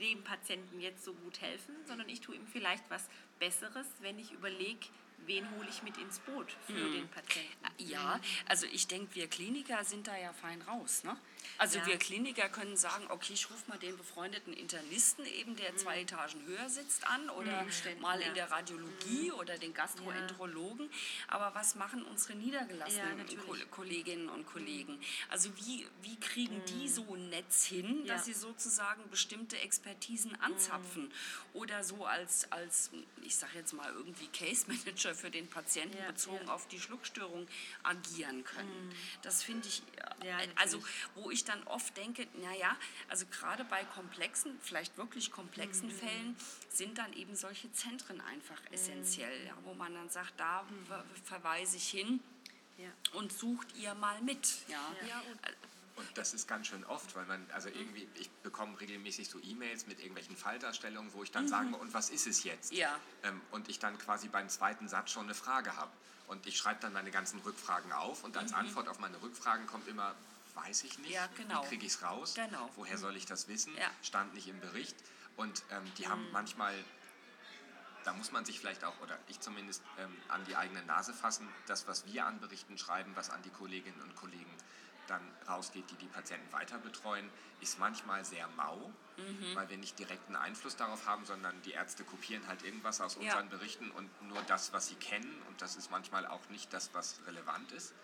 [0.00, 3.08] dem Patienten jetzt so gut helfen, sondern ich tue ihm vielleicht was
[3.38, 4.86] Besseres, wenn ich überlege,
[5.18, 7.50] wen hole ich mit ins Boot für den Patienten.
[7.78, 11.04] Ja, also ich denke, wir Kliniker sind da ja fein raus.
[11.04, 11.16] Ne?
[11.58, 11.86] Also Ja.
[11.86, 16.44] wir Kliniker können sagen, okay, ich rufe mal den befreundeten Internisten eben, der zwei Etagen
[16.46, 17.64] höher sitzt an oder
[18.00, 18.28] mal ja.
[18.28, 20.90] in der Radiologie oder den Gastroenterologen.
[21.28, 23.26] Aber was machen unsere Ja, niedergelassenen.
[23.46, 25.00] Ko- Kolleginnen und Kollegen?
[25.28, 28.32] Also wie, wie kriegen die so ein Netz hin, dass Ja.
[28.34, 31.12] sie sozusagen bestimmte Expertisen anzapfen
[31.52, 32.90] oder so als, als
[33.22, 36.52] ich sage jetzt mal irgendwie Case Manager für den Patienten Ja, bezogen ja.
[36.52, 37.46] auf die Schluckstörung
[37.82, 38.94] agieren können.
[39.22, 39.82] Das finde ich,
[40.22, 40.82] äh, Ja, also
[41.14, 42.76] wo ich dann oft denke, naja,
[43.08, 46.36] also gerade bei komplexen, vielleicht wirklich komplexen Fällen
[46.70, 51.76] sind dann eben solche Zentren einfach essentiell, ja, wo man dann sagt, da ver verweise
[51.76, 52.20] ich hin
[52.78, 52.90] Ja.
[53.12, 54.48] und sucht ihr mal mit.
[54.68, 54.80] Ja.
[55.08, 55.38] Ja, und
[55.96, 59.86] Und das ist ganz schön oft, weil man, also irgendwie, ich bekomme regelmäßig so E-Mails
[59.86, 62.72] mit irgendwelchen Falldarstellungen, wo ich dann sage, und was ist es jetzt?
[62.72, 62.98] Ja.
[63.22, 65.92] Ähm, und ich dann quasi beim zweiten Satz schon eine Frage habe.
[66.26, 69.86] Und ich schreibe dann meine ganzen Rückfragen auf und als Antwort auf meine Rückfragen kommt
[69.86, 70.16] immer,
[70.54, 71.62] weiß ich nicht, Ja, genau.
[71.64, 72.70] wie kriege ich es raus, Genau.
[72.76, 73.90] woher soll ich das wissen, Ja.
[74.02, 74.96] stand nicht im Bericht.
[75.36, 76.74] Und ähm, die haben manchmal
[78.04, 81.48] da muss man sich vielleicht auch, oder ich zumindest, ähm, an die eigene Nase fassen.
[81.66, 84.54] Das, was wir an Berichten schreiben, was an die Kolleginnen und Kollegen
[85.06, 87.30] dann rausgeht, die die Patienten weiter betreuen,
[87.62, 88.92] ist manchmal sehr mau,
[89.54, 93.20] weil wir nicht direkten Einfluss darauf haben, sondern die Ärzte kopieren halt irgendwas aus Ja.
[93.22, 95.40] unseren Berichten und nur das, was sie kennen.
[95.48, 97.94] Und das ist manchmal auch nicht das, was relevant ist.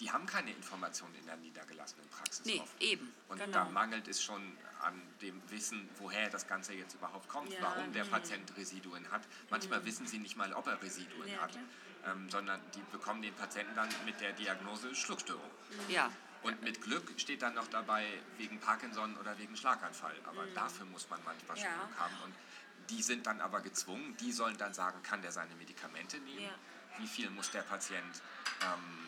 [0.00, 2.80] Die haben keine Informationen in der niedergelassenen Praxis Nee, oft.
[2.82, 3.52] eben, Und genau.
[3.52, 7.58] da mangelt es schon an dem Wissen, woher das Ganze jetzt überhaupt kommt, Ja.
[7.62, 9.22] warum der Patient Residuen hat.
[9.50, 11.58] Manchmal wissen sie nicht mal, ob er Residuen Ja, hat,
[12.06, 15.50] ähm, sondern die bekommen den Patienten dann mit der Diagnose Schluckstörung.
[15.88, 16.10] Ja,
[16.42, 20.14] Und mit Glück steht dann noch dabei wegen Parkinson oder wegen Schlaganfall.
[20.24, 21.74] Aber dafür muss man manchmal schon Ja.
[21.86, 22.14] Glück haben.
[22.24, 22.34] Und
[22.90, 26.42] die sind dann aber gezwungen, die sollen dann sagen, kann der seine Medikamente nehmen?
[26.44, 26.54] Ja.
[26.98, 28.22] Wie viel muss der Patient
[28.62, 29.07] ähm,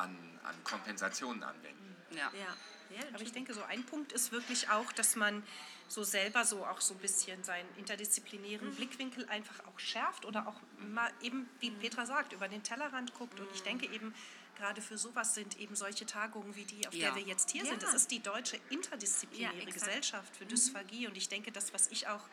[0.00, 1.96] an, an Kompensationen anwenden?
[2.10, 2.30] ja.
[2.34, 2.96] Ja.
[2.96, 5.42] ja Aber ich denke, so ein Punkt ist wirklich auch, dass man
[5.88, 10.60] so selber so auch so ein bisschen seinen interdisziplinären Blickwinkel einfach auch schärft oder auch
[10.78, 13.38] mal eben, wie Petra sagt, über den Tellerrand guckt.
[13.40, 14.14] Und ich denke eben,
[14.56, 17.06] gerade für sowas sind eben solche Tagungen wie die, auf Ja.
[17.06, 17.70] der wir jetzt hier Ja.
[17.70, 17.82] sind.
[17.82, 19.64] Das ist die deutsche interdisziplinäre.
[19.66, 21.06] Gesellschaft für Dysphagie.
[21.08, 22.28] Und ich denke, das, was ich auch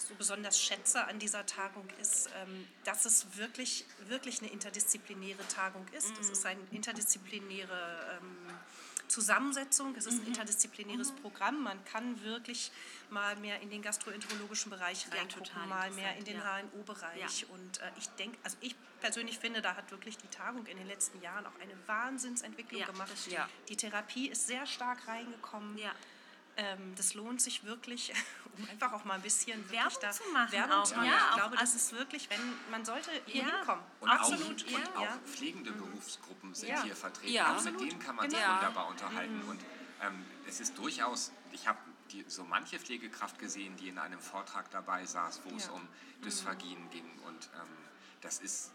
[0.00, 5.86] so besonders schätze an dieser Tagung ist, ähm, dass es wirklich, wirklich eine interdisziplinäre Tagung
[5.96, 6.12] ist.
[6.18, 8.54] Es ist eine interdisziplinäre ähm,
[9.08, 11.64] Zusammensetzung, es ist ein interdisziplinäres Programm.
[11.64, 12.70] Man kann wirklich
[13.10, 17.40] mal mehr in den gastroenterologischen Bereich Ja, reingucken, total mal mehr in den interessant, HNO-Bereich.
[17.42, 17.48] Ja.
[17.48, 20.86] Und äh, ich denke, also ich persönlich finde, da hat wirklich die Tagung in den
[20.86, 23.10] letzten Jahren auch eine Wahnsinnsentwicklung Ja, gemacht.
[23.28, 23.48] Ja.
[23.68, 25.76] Die Therapie ist sehr stark reingekommen.
[26.62, 28.12] Ähm, das lohnt sich wirklich,
[28.58, 31.06] um einfach auch mal ein bisschen Werbung da zu machen Werbung auch, zu machen.
[31.06, 32.40] ja, ich auch glaube, das als- ist wirklich, wenn
[32.70, 33.56] man sollte hier Ja.
[33.56, 33.84] hinkommen.
[34.00, 34.64] Und Absolut.
[34.68, 35.18] auch, und auch ja.
[35.24, 36.82] pflegende Berufsgruppen sind Ja.
[36.82, 37.32] hier vertreten.
[37.32, 37.56] Ja.
[37.56, 38.54] Auch mit denen kann man sich Genau.
[38.56, 39.40] wunderbar unterhalten.
[39.48, 39.60] Und
[40.02, 41.78] ähm, es ist durchaus, ich habe
[42.26, 45.86] so manche Pflegekraft gesehen, die in einem Vortrag dabei saß, wo es um
[46.24, 47.08] Dysphagien ging.
[47.26, 47.68] Und ähm,
[48.20, 48.72] das ist,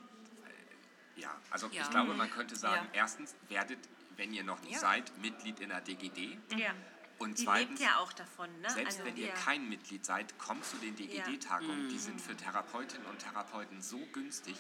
[1.18, 1.84] äh, ja, also Ja.
[1.84, 3.02] ich glaube, man könnte sagen, Ja.
[3.02, 3.78] erstens, werdet,
[4.16, 4.80] wenn ihr noch nicht Ja.
[4.80, 6.40] seid, Mitglied in der DGD.
[6.56, 6.72] Ja.
[7.18, 8.50] Und Die zweitens, lebt ja auch davon.
[8.62, 8.70] Ne?
[8.70, 9.34] selbst Also, wenn ihr ja.
[9.34, 11.90] kein Mitglied seid, kommt zu den DGD-Tagungen.
[11.90, 14.56] Die sind für Therapeutinnen und Therapeuten so günstig.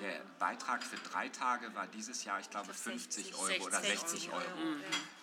[0.00, 4.42] Der Beitrag für drei Tage war dieses Jahr, ich glaube, 50 Euro oder 60 Euro.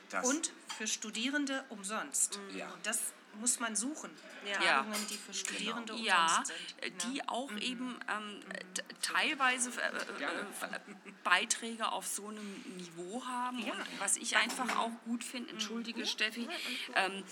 [0.09, 2.39] Das, Und für Studierende umsonst.
[2.55, 2.71] Ja.
[2.71, 2.99] Und das
[3.39, 4.11] muss man suchen.
[4.45, 4.59] Ja.
[4.59, 7.05] Tagungen, die für Studierende Ja, umsonst äh, sind.
[7.05, 7.11] ne?
[7.13, 8.41] die auch eben ähm,
[8.73, 9.85] t- teilweise äh,
[10.21, 10.79] äh, äh,
[11.23, 13.59] Beiträge auf so einem Niveau haben.
[13.65, 13.71] Ja.
[13.71, 16.49] Und was ich einfach auch gut finde, entschuldige Steffi,
[16.95, 17.23] ähm,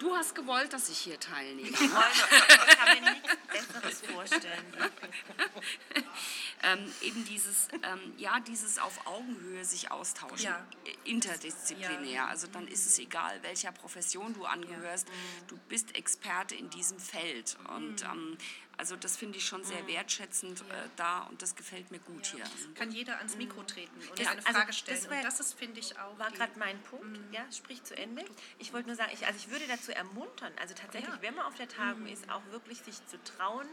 [0.00, 1.68] du hast gewollt, dass ich hier teilnehme.
[1.68, 4.74] Ich kann mir nichts Besseres vorstellen.
[6.62, 10.66] ähm, eben dieses, ähm, ja, dieses auf Augenhöhe sich austauschen, Ja.
[10.84, 12.26] äh, interdisziplinär.
[12.26, 15.06] Also dann ist es egal, welcher Profession du angehörst,
[15.48, 17.56] du bist Experte in diesem Feld.
[17.76, 18.36] Und ähm,
[18.76, 20.64] also das finde ich schon sehr wertschätzend äh,
[20.96, 22.44] da und das gefällt mir gut hier.
[22.74, 25.10] kann jeder ans Mikro treten und Das- eine also Frage das stellen.
[25.10, 26.18] wär- und das ist, finde ich, auch.
[26.18, 27.18] War gerade mein Punkt.
[27.34, 28.24] Ja, sprich zu Ende.
[28.58, 31.20] Ich wollte nur sagen, ich, also ich würde dazu ermuntern, also tatsächlich, Ja.
[31.22, 33.66] wenn man auf der Tagung ist, auch wirklich sich zu trauen,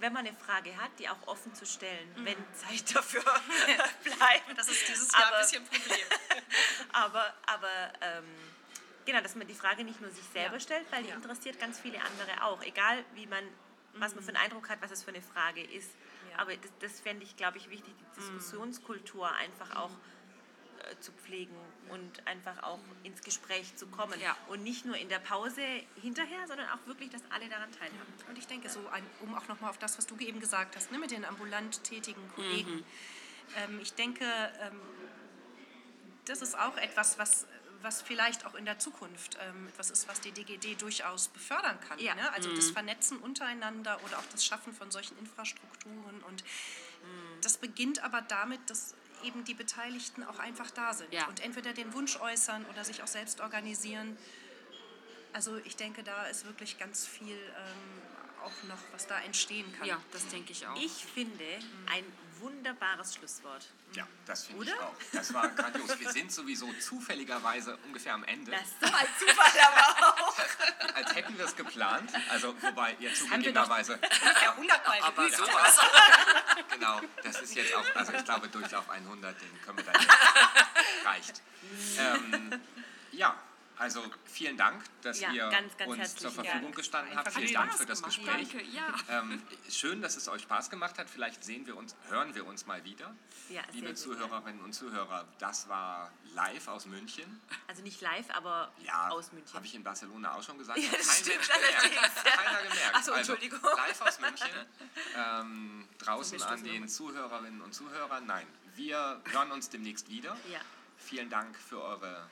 [0.00, 3.22] wenn man eine Frage hat, die auch offen zu stellen, wenn Zeit dafür
[4.04, 4.58] bleibt.
[4.58, 6.06] Das ist dieses Jahr Aber- ein bisschen ein Problem.
[6.92, 8.24] Aber, aber ähm,
[9.04, 10.60] genau, dass man die Frage nicht nur sich selber Ja.
[10.60, 11.16] stellt, weil die Ja.
[11.16, 12.62] interessiert ganz viele andere auch.
[12.62, 13.44] Egal, wie man,
[13.94, 15.90] was man für einen Eindruck hat, was es für eine Frage ist.
[16.30, 16.38] Ja.
[16.38, 19.90] Aber das, das fände ich, glaube ich, wichtig, die Diskussionskultur einfach auch
[20.90, 21.54] äh, zu pflegen
[21.90, 24.18] und einfach auch ins Gespräch zu kommen.
[24.48, 25.62] Und nicht nur in der Pause
[26.00, 28.12] hinterher, sondern auch wirklich, dass alle daran teilhaben.
[28.28, 30.90] Und ich denke, so ein, um auch nochmal auf das, was du eben gesagt hast,
[30.90, 32.84] ne, mit den ambulant tätigen Kollegen.
[33.56, 34.24] Ähm, ich denke,
[34.60, 34.80] ähm,
[36.24, 37.46] das ist auch etwas, was,
[37.82, 41.98] was vielleicht auch in der Zukunft ähm, etwas ist, was die DGD durchaus befördern kann.
[41.98, 42.14] Ja.
[42.14, 42.32] Ne?
[42.32, 46.22] Also das Vernetzen untereinander oder auch das Schaffen von solchen Infrastrukturen.
[46.28, 46.44] Und
[47.42, 51.26] das beginnt aber damit, dass eben die Beteiligten auch einfach da sind Ja.
[51.26, 54.16] und entweder den Wunsch äußern oder sich auch selbst organisieren.
[55.32, 58.02] Also ich denke, da ist wirklich ganz viel ähm,
[58.44, 59.86] auch noch, was da entstehen kann.
[59.88, 60.76] Ja, das denke ich auch.
[60.76, 61.44] Ich finde
[61.92, 62.04] ein
[62.42, 63.66] wunderbares Schlusswort.
[63.94, 64.94] ja, das finde ich auch.
[65.12, 65.98] Das war grandios.
[65.98, 68.50] Wir sind sowieso zufälligerweise ungefähr am Ende.
[68.50, 70.36] Das ist so ein Zufall aber auch.
[70.94, 72.10] als hätten wir es geplant.
[72.28, 73.98] Also, wobei ihr wir zugegebenerweise.
[74.42, 75.80] Ja, hundertmal Aber sowas.
[76.70, 80.14] Genau, das ist jetzt auch, also ich glaube, Durchlauf 100, den können wir dann jetzt.
[81.04, 81.42] Reicht.
[81.98, 82.60] Ähm,
[83.12, 83.34] ja,
[83.82, 86.76] also vielen Dank, dass Ja, ihr ganz, ganz uns zur Verfügung Dank.
[86.76, 87.32] gestanden habt.
[87.32, 88.00] Vielen Dank für das.
[88.02, 88.48] Gespräch.
[88.50, 88.94] Danke, ja.
[89.08, 91.10] Ähm, schön, dass es euch Spaß gemacht hat.
[91.10, 93.14] Vielleicht sehen wir uns, hören wir uns mal wieder.
[93.48, 97.40] Ja, Liebe Zuhörerinnen und Zuhörer, das war live aus München.
[97.66, 99.52] Also nicht live, aber Ja, aus München.
[99.54, 100.78] habe ich in Barcelona auch schon gesagt.
[100.78, 102.24] Ja, das kein stimmt gemerkt.
[102.24, 102.90] Keiner gemerkt.
[102.94, 103.58] Ach so, Entschuldigung.
[103.64, 104.48] Also, live aus München.
[105.16, 106.88] Ähm, draußen So, an den.
[106.88, 108.26] Zuhörerinnen und Zuhörern.
[108.26, 110.36] Nein, wir hören uns demnächst wieder.
[110.96, 112.28] Vielen Dank für eure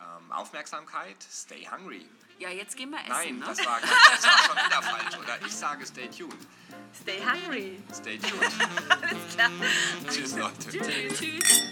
[0.00, 1.16] ähm, Aufmerksamkeit.
[1.30, 2.06] Stay hungry.
[2.38, 3.10] Ja, jetzt gehen wir essen.
[3.10, 3.46] Nein, ne?
[3.46, 5.18] das war, das war schon wieder falsch.
[5.18, 6.46] Oder ich sage stay tuned.
[7.00, 7.80] Stay hungry.
[7.92, 8.42] Stay tuned.
[9.02, 9.50] Alles klar.
[10.08, 11.14] Tschüss, Leute.
[11.14, 11.62] Tschüss.